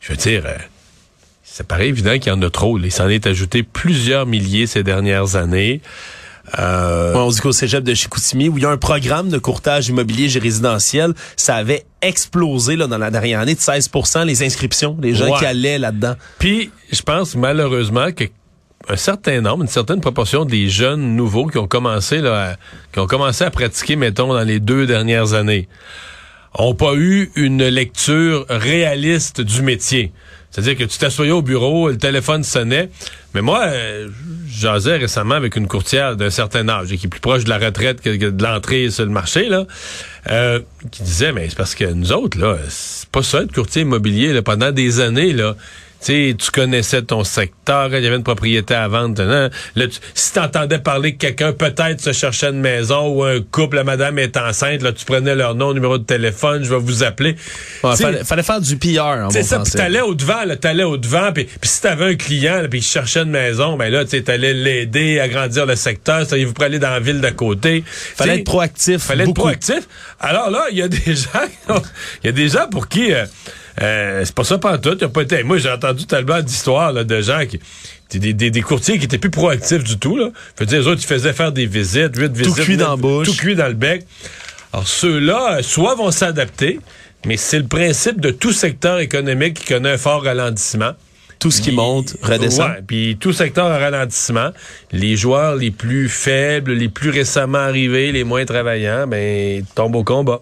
je 0.00 0.12
veux 0.12 0.16
dire, 0.16 0.44
euh, 0.46 0.56
ça 1.56 1.62
paraît 1.62 1.86
évident 1.88 2.18
qu'il 2.18 2.32
y 2.32 2.34
en 2.34 2.42
a 2.42 2.50
trop. 2.50 2.76
Il 2.80 2.90
s'en 2.90 3.08
est 3.08 3.28
ajouté 3.28 3.62
plusieurs 3.62 4.26
milliers 4.26 4.66
ces 4.66 4.82
dernières 4.82 5.36
années. 5.36 5.80
Euh, 6.58 7.14
on 7.14 7.28
dit 7.30 7.38
qu'au 7.40 7.52
cégep 7.52 7.84
de 7.84 7.94
Chicoutimi, 7.94 8.48
où 8.48 8.58
il 8.58 8.64
y 8.64 8.66
a 8.66 8.70
un 8.70 8.76
programme 8.76 9.28
de 9.28 9.38
courtage 9.38 9.86
immobilier 9.88 10.34
et 10.36 10.40
résidentiel, 10.40 11.14
ça 11.36 11.54
avait 11.54 11.84
explosé 12.02 12.74
là, 12.74 12.88
dans 12.88 12.98
la 12.98 13.12
dernière 13.12 13.38
année 13.38 13.54
de 13.54 13.60
16% 13.60 14.24
les 14.26 14.42
inscriptions, 14.42 14.98
les 15.00 15.14
gens 15.14 15.30
Ouais. 15.30 15.38
qui 15.38 15.46
allaient 15.46 15.78
là-dedans. 15.78 16.14
Puis, 16.40 16.72
je 16.90 17.02
pense 17.02 17.36
malheureusement 17.36 18.10
que 18.10 18.24
un 18.88 18.96
certain 18.96 19.40
nombre, 19.40 19.62
une 19.62 19.68
certaine 19.68 20.00
proportion 20.00 20.44
des 20.44 20.68
jeunes 20.68 21.14
nouveaux 21.14 21.46
qui 21.46 21.58
ont 21.58 21.68
commencé 21.68 22.18
là, 22.18 22.50
à- 22.50 22.56
qui 22.92 22.98
ont 22.98 23.06
commencé 23.06 23.44
à 23.44 23.50
pratiquer, 23.52 23.94
mettons, 23.94 24.34
dans 24.34 24.42
les 24.42 24.58
deux 24.58 24.86
dernières 24.88 25.34
années, 25.34 25.68
ont 26.58 26.74
pas 26.74 26.94
eu 26.94 27.30
une 27.36 27.64
lecture 27.66 28.44
réaliste 28.50 29.40
du 29.40 29.62
métier. 29.62 30.12
C'est-à-dire 30.54 30.76
que 30.76 30.84
tu 30.84 30.98
t'assoyais 30.98 31.32
au 31.32 31.42
bureau, 31.42 31.88
le 31.88 31.98
téléphone 31.98 32.44
sonnait. 32.44 32.88
Mais 33.34 33.42
moi, 33.42 33.64
euh, 33.64 34.06
jasais 34.48 34.98
récemment 34.98 35.34
avec 35.34 35.56
une 35.56 35.66
courtière 35.66 36.14
d'un 36.14 36.30
certain 36.30 36.68
âge, 36.68 36.94
qui 36.94 37.06
est 37.06 37.08
plus 37.08 37.18
proche 37.18 37.42
de 37.42 37.48
la 37.48 37.58
retraite 37.58 38.00
que, 38.00 38.10
que 38.10 38.26
de 38.26 38.40
l'entrée 38.44 38.88
sur 38.90 39.04
le 39.04 39.10
marché, 39.10 39.48
là, 39.48 39.66
euh, 40.30 40.60
qui 40.92 41.02
disait, 41.02 41.32
mais 41.32 41.48
c'est 41.48 41.56
parce 41.56 41.74
que 41.74 41.92
nous 41.92 42.12
autres, 42.12 42.38
là, 42.38 42.56
c'est 42.68 43.08
pas 43.08 43.24
ça 43.24 43.42
être 43.42 43.52
courtier 43.52 43.82
immobilier, 43.82 44.32
là, 44.32 44.42
pendant 44.42 44.70
des 44.70 45.00
années, 45.00 45.32
là. 45.32 45.56
Tu 46.04 46.12
sais, 46.30 46.36
tu 46.38 46.50
connaissais 46.50 47.00
ton 47.02 47.24
secteur, 47.24 47.88
il 47.94 48.02
y 48.04 48.06
avait 48.06 48.16
une 48.16 48.22
propriété 48.22 48.74
à 48.74 48.88
vendre. 48.88 49.22
Là, 49.22 49.86
tu- 49.86 49.98
si 50.14 50.32
tu 50.34 50.38
entendais 50.38 50.78
parler 50.78 51.14
que 51.14 51.18
quelqu'un 51.18 51.52
peut-être 51.52 52.00
se 52.02 52.12
cherchait 52.12 52.50
une 52.50 52.60
maison 52.60 53.08
ou 53.08 53.24
un 53.24 53.40
couple, 53.40 53.76
la 53.76 53.84
madame 53.84 54.18
est 54.18 54.36
enceinte, 54.36 54.82
là, 54.82 54.92
tu 54.92 55.04
prenais 55.06 55.34
leur 55.34 55.54
nom, 55.54 55.72
numéro 55.72 55.96
de 55.96 56.04
téléphone, 56.04 56.62
je 56.62 56.68
vais 56.68 56.78
vous 56.78 57.02
appeler. 57.04 57.36
Ouais, 57.82 57.96
fallait, 57.96 58.22
fallait 58.24 58.42
faire 58.42 58.60
du 58.60 58.74
en 59.00 59.30
c'est 59.30 59.42
ça, 59.42 59.60
puis 59.60 59.72
t'allais 59.72 60.02
au 60.02 60.14
devant, 60.14 60.44
là, 60.44 60.56
t'allais 60.56 60.84
au 60.84 60.98
devant, 60.98 61.32
puis 61.32 61.48
si 61.62 61.80
t'avais 61.80 62.04
un 62.12 62.14
client, 62.16 62.62
puis 62.68 62.80
il 62.80 62.82
cherchait 62.82 63.22
une 63.22 63.30
maison, 63.30 63.76
ben 63.78 63.90
là, 63.90 64.04
tu 64.04 64.10
sais, 64.10 64.22
t'allais 64.22 64.52
l'aider 64.52 65.20
à 65.20 65.28
grandir 65.28 65.64
le 65.64 65.74
secteur, 65.74 66.28
ça, 66.28 66.36
vous 66.36 66.52
pourrait 66.52 66.66
aller 66.66 66.78
dans 66.78 66.90
la 66.90 67.00
ville 67.00 67.20
d'à 67.22 67.32
côté. 67.32 67.82
Fallait 67.86 68.40
être 68.40 68.44
proactif. 68.44 69.02
Fallait 69.02 69.24
être 69.24 69.34
proactif. 69.34 69.88
Alors 70.20 70.50
là, 70.50 70.66
il 70.70 70.76
y 70.76 70.82
a 70.82 70.88
des 70.88 70.98
gens, 71.14 71.78
il 72.22 72.26
y 72.26 72.28
a 72.28 72.32
des 72.32 72.48
gens 72.48 72.68
pour 72.70 72.88
qui 72.88 73.12
euh, 73.12 73.24
euh, 73.82 74.22
c'est 74.24 74.34
pas 74.34 74.44
ça 74.44 74.58
pas 74.58 74.78
tout. 74.78 74.96
Y 75.00 75.04
a 75.04 75.08
pas 75.08 75.22
été. 75.22 75.42
Moi, 75.42 75.58
j'ai 75.58 75.70
entendu 75.70 76.06
tellement 76.06 76.40
d'histoires 76.40 76.92
de 76.92 77.20
gens 77.20 77.44
qui 77.46 77.60
des, 78.18 78.32
des, 78.32 78.50
des 78.50 78.62
courtiers 78.62 78.98
qui 78.98 79.04
étaient 79.04 79.18
plus 79.18 79.30
proactifs 79.30 79.82
du 79.82 79.98
tout. 79.98 80.16
Là. 80.16 80.30
Veux 80.58 80.66
dire, 80.66 80.80
les 80.80 80.86
autres, 80.86 81.00
ils 81.02 81.06
faisaient 81.06 81.32
faire 81.32 81.52
des 81.52 81.66
visites, 81.66 82.16
huit 82.16 82.32
visites, 82.32 82.64
cuit 82.64 82.76
dans 82.76 82.90
la 82.90 82.96
bouche. 82.96 83.26
tout 83.26 83.34
cuit 83.34 83.56
dans 83.56 83.66
le 83.66 83.74
bec. 83.74 84.06
Alors 84.72 84.88
ceux-là, 84.88 85.58
euh, 85.58 85.62
soit 85.62 85.94
vont 85.94 86.10
s'adapter, 86.10 86.80
mais 87.26 87.36
c'est 87.36 87.58
le 87.58 87.66
principe 87.66 88.20
de 88.20 88.30
tout 88.30 88.52
secteur 88.52 88.98
économique 88.98 89.54
qui 89.54 89.66
connaît 89.66 89.92
un 89.92 89.98
fort 89.98 90.24
ralentissement. 90.24 90.92
Tout 91.40 91.50
ce 91.50 91.60
qui 91.60 91.72
monte 91.72 92.16
redescend. 92.22 92.70
Ouais, 92.70 92.82
puis 92.86 93.18
tout 93.20 93.32
secteur 93.32 93.66
en 93.66 93.78
ralentissement. 93.78 94.50
Les 94.92 95.14
joueurs 95.16 95.56
les 95.56 95.70
plus 95.70 96.08
faibles, 96.08 96.72
les 96.72 96.88
plus 96.88 97.10
récemment 97.10 97.58
arrivés, 97.58 98.12
les 98.12 98.24
moins 98.24 98.46
travaillants, 98.46 99.06
ben 99.06 99.62
tombent 99.74 99.96
au 99.96 100.04
combat. 100.04 100.40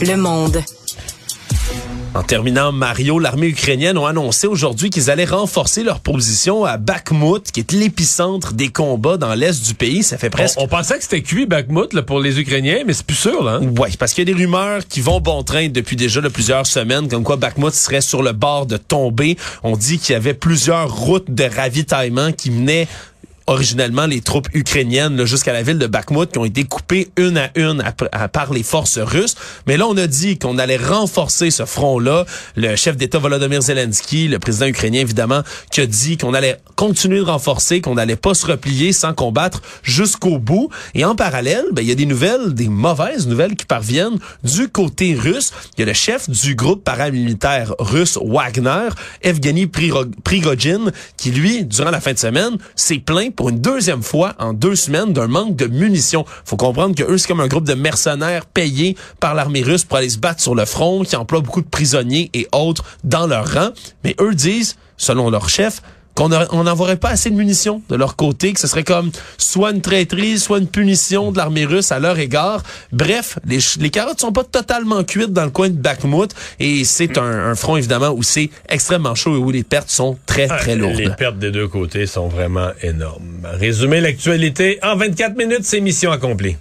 Le 0.00 0.16
monde. 0.16 0.62
En 2.14 2.22
terminant, 2.22 2.72
Mario, 2.72 3.18
l'armée 3.18 3.48
ukrainienne 3.48 3.98
ont 3.98 4.06
annoncé 4.06 4.46
aujourd'hui 4.46 4.88
qu'ils 4.88 5.10
allaient 5.10 5.26
renforcer 5.26 5.82
leur 5.82 6.00
position 6.00 6.64
à 6.64 6.78
Bakhmut, 6.78 7.50
qui 7.52 7.60
est 7.60 7.72
l'épicentre 7.72 8.54
des 8.54 8.68
combats 8.68 9.18
dans 9.18 9.34
l'est 9.34 9.66
du 9.66 9.74
pays. 9.74 10.02
Ça 10.02 10.16
fait 10.16 10.30
presque... 10.30 10.58
On, 10.58 10.64
on 10.64 10.68
pensait 10.68 10.96
que 10.96 11.02
c'était 11.02 11.20
cuit 11.20 11.44
Bakhmut 11.44 11.92
là, 11.92 12.02
pour 12.02 12.20
les 12.20 12.40
Ukrainiens, 12.40 12.84
mais 12.86 12.94
c'est 12.94 13.04
plus 13.04 13.16
sûr 13.16 13.44
là. 13.44 13.58
hein? 13.62 13.68
Ouais, 13.78 13.90
parce 13.98 14.14
qu'il 14.14 14.26
y 14.26 14.30
a 14.30 14.34
des 14.34 14.38
rumeurs 14.44 14.86
qui 14.88 15.02
vont 15.02 15.20
bon 15.20 15.42
train 15.42 15.68
depuis 15.68 15.96
déjà 15.96 16.22
là, 16.22 16.30
plusieurs 16.30 16.66
semaines, 16.66 17.08
comme 17.08 17.22
quoi 17.22 17.36
Bakhmut 17.36 17.74
serait 17.74 18.00
sur 18.00 18.22
le 18.22 18.32
bord 18.32 18.64
de 18.64 18.78
tomber. 18.78 19.36
On 19.62 19.76
dit 19.76 19.98
qu'il 19.98 20.14
y 20.14 20.16
avait 20.16 20.34
plusieurs 20.34 20.90
routes 20.94 21.30
de 21.30 21.44
ravitaillement 21.44 22.32
qui 22.32 22.50
menaient 22.50 22.88
originellement 23.46 24.06
les 24.06 24.20
troupes 24.20 24.48
ukrainiennes 24.54 25.24
jusqu'à 25.24 25.52
la 25.52 25.62
ville 25.62 25.78
de 25.78 25.86
Bakhmut 25.86 26.30
qui 26.30 26.38
ont 26.38 26.44
été 26.44 26.64
coupées 26.64 27.08
une 27.16 27.38
à 27.38 27.50
une 27.54 27.82
par 28.32 28.52
les 28.52 28.62
forces 28.62 28.98
russes. 28.98 29.36
Mais 29.66 29.76
là, 29.76 29.86
on 29.86 29.96
a 29.96 30.06
dit 30.06 30.38
qu'on 30.38 30.58
allait 30.58 30.76
renforcer 30.76 31.50
ce 31.50 31.64
front-là. 31.64 32.24
Le 32.56 32.76
chef 32.76 32.96
d'État 32.96 33.18
Volodymyr 33.18 33.62
Zelensky, 33.62 34.28
le 34.28 34.38
président 34.38 34.66
ukrainien 34.66 35.00
évidemment, 35.00 35.42
qui 35.70 35.80
a 35.80 35.86
dit 35.86 36.16
qu'on 36.16 36.34
allait 36.34 36.58
continuer 36.74 37.18
de 37.18 37.24
renforcer, 37.24 37.80
qu'on 37.80 37.94
n'allait 37.94 38.16
pas 38.16 38.34
se 38.34 38.46
replier 38.46 38.92
sans 38.92 39.14
combattre 39.14 39.62
jusqu'au 39.82 40.38
bout. 40.38 40.68
Et 40.94 41.04
en 41.04 41.14
parallèle, 41.14 41.64
ben, 41.72 41.82
il 41.82 41.88
y 41.88 41.92
a 41.92 41.96
des 41.96 42.06
nouvelles, 42.06 42.54
des 42.54 42.68
mauvaises 42.68 43.26
nouvelles 43.26 43.54
qui 43.54 43.66
parviennent 43.66 44.18
du 44.42 44.68
côté 44.68 45.14
russe. 45.14 45.52
Il 45.76 45.80
y 45.80 45.82
a 45.84 45.86
le 45.86 45.92
chef 45.94 46.28
du 46.28 46.54
groupe 46.54 46.82
paramilitaire 46.82 47.74
russe 47.78 48.18
Wagner, 48.22 48.88
Evgeny 49.22 49.66
Prigogine, 49.66 50.90
qui 51.16 51.30
lui, 51.30 51.64
durant 51.64 51.90
la 51.90 52.00
fin 52.00 52.12
de 52.12 52.18
semaine, 52.18 52.58
s'est 52.74 52.98
plaint 52.98 53.34
pour 53.36 53.50
une 53.50 53.60
deuxième 53.60 54.02
fois 54.02 54.34
en 54.38 54.52
deux 54.52 54.74
semaines 54.74 55.12
d'un 55.12 55.28
manque 55.28 55.54
de 55.54 55.66
munitions. 55.66 56.24
Faut 56.44 56.56
comprendre 56.56 56.94
que 56.94 57.04
eux, 57.04 57.18
c'est 57.18 57.28
comme 57.28 57.40
un 57.40 57.46
groupe 57.46 57.66
de 57.66 57.74
mercenaires 57.74 58.46
payés 58.46 58.96
par 59.20 59.34
l'armée 59.34 59.62
russe 59.62 59.84
pour 59.84 59.98
aller 59.98 60.08
se 60.08 60.18
battre 60.18 60.40
sur 60.40 60.54
le 60.54 60.64
front, 60.64 61.04
qui 61.04 61.14
emploie 61.16 61.40
beaucoup 61.40 61.60
de 61.60 61.68
prisonniers 61.68 62.30
et 62.34 62.48
autres 62.52 62.84
dans 63.04 63.26
leur 63.26 63.52
rang. 63.52 63.68
Mais 64.02 64.16
eux 64.20 64.34
disent, 64.34 64.76
selon 64.96 65.30
leur 65.30 65.48
chef, 65.48 65.82
qu'on 66.16 66.28
n'envoierait 66.28 66.96
pas 66.96 67.10
assez 67.10 67.30
de 67.30 67.36
munitions 67.36 67.82
de 67.90 67.94
leur 67.94 68.16
côté, 68.16 68.54
que 68.54 68.60
ce 68.60 68.66
serait 68.66 68.84
comme 68.84 69.10
soit 69.36 69.70
une 69.70 69.82
traîtrise, 69.82 70.42
soit 70.42 70.58
une 70.58 70.66
punition 70.66 71.30
de 71.30 71.36
l'armée 71.36 71.66
russe 71.66 71.92
à 71.92 71.98
leur 71.98 72.18
égard. 72.18 72.62
Bref, 72.90 73.38
les, 73.46 73.58
les 73.78 73.90
carottes 73.90 74.18
sont 74.20 74.32
pas 74.32 74.42
totalement 74.42 75.04
cuites 75.04 75.32
dans 75.32 75.44
le 75.44 75.50
coin 75.50 75.68
de 75.68 75.74
Bakhmut 75.74 76.34
et 76.58 76.84
c'est 76.84 77.18
un, 77.18 77.54
front 77.54 77.76
évidemment 77.76 78.10
où 78.10 78.22
c'est 78.22 78.50
extrêmement 78.68 79.14
chaud 79.14 79.36
et 79.36 79.38
où 79.38 79.50
les 79.50 79.62
pertes 79.62 79.90
sont 79.90 80.16
très 80.24 80.46
très 80.46 80.72
ah, 80.72 80.76
lourdes. 80.76 80.96
Les 80.96 81.10
pertes 81.10 81.38
des 81.38 81.50
deux 81.50 81.68
côtés 81.68 82.06
sont 82.06 82.28
vraiment 82.28 82.70
énormes. 82.82 83.46
Résumer 83.52 84.00
l'actualité 84.00 84.78
en 84.82 84.96
24 84.96 85.36
minutes, 85.36 85.64
c'est 85.64 85.80
mission 85.80 86.10
accomplie. 86.10 86.56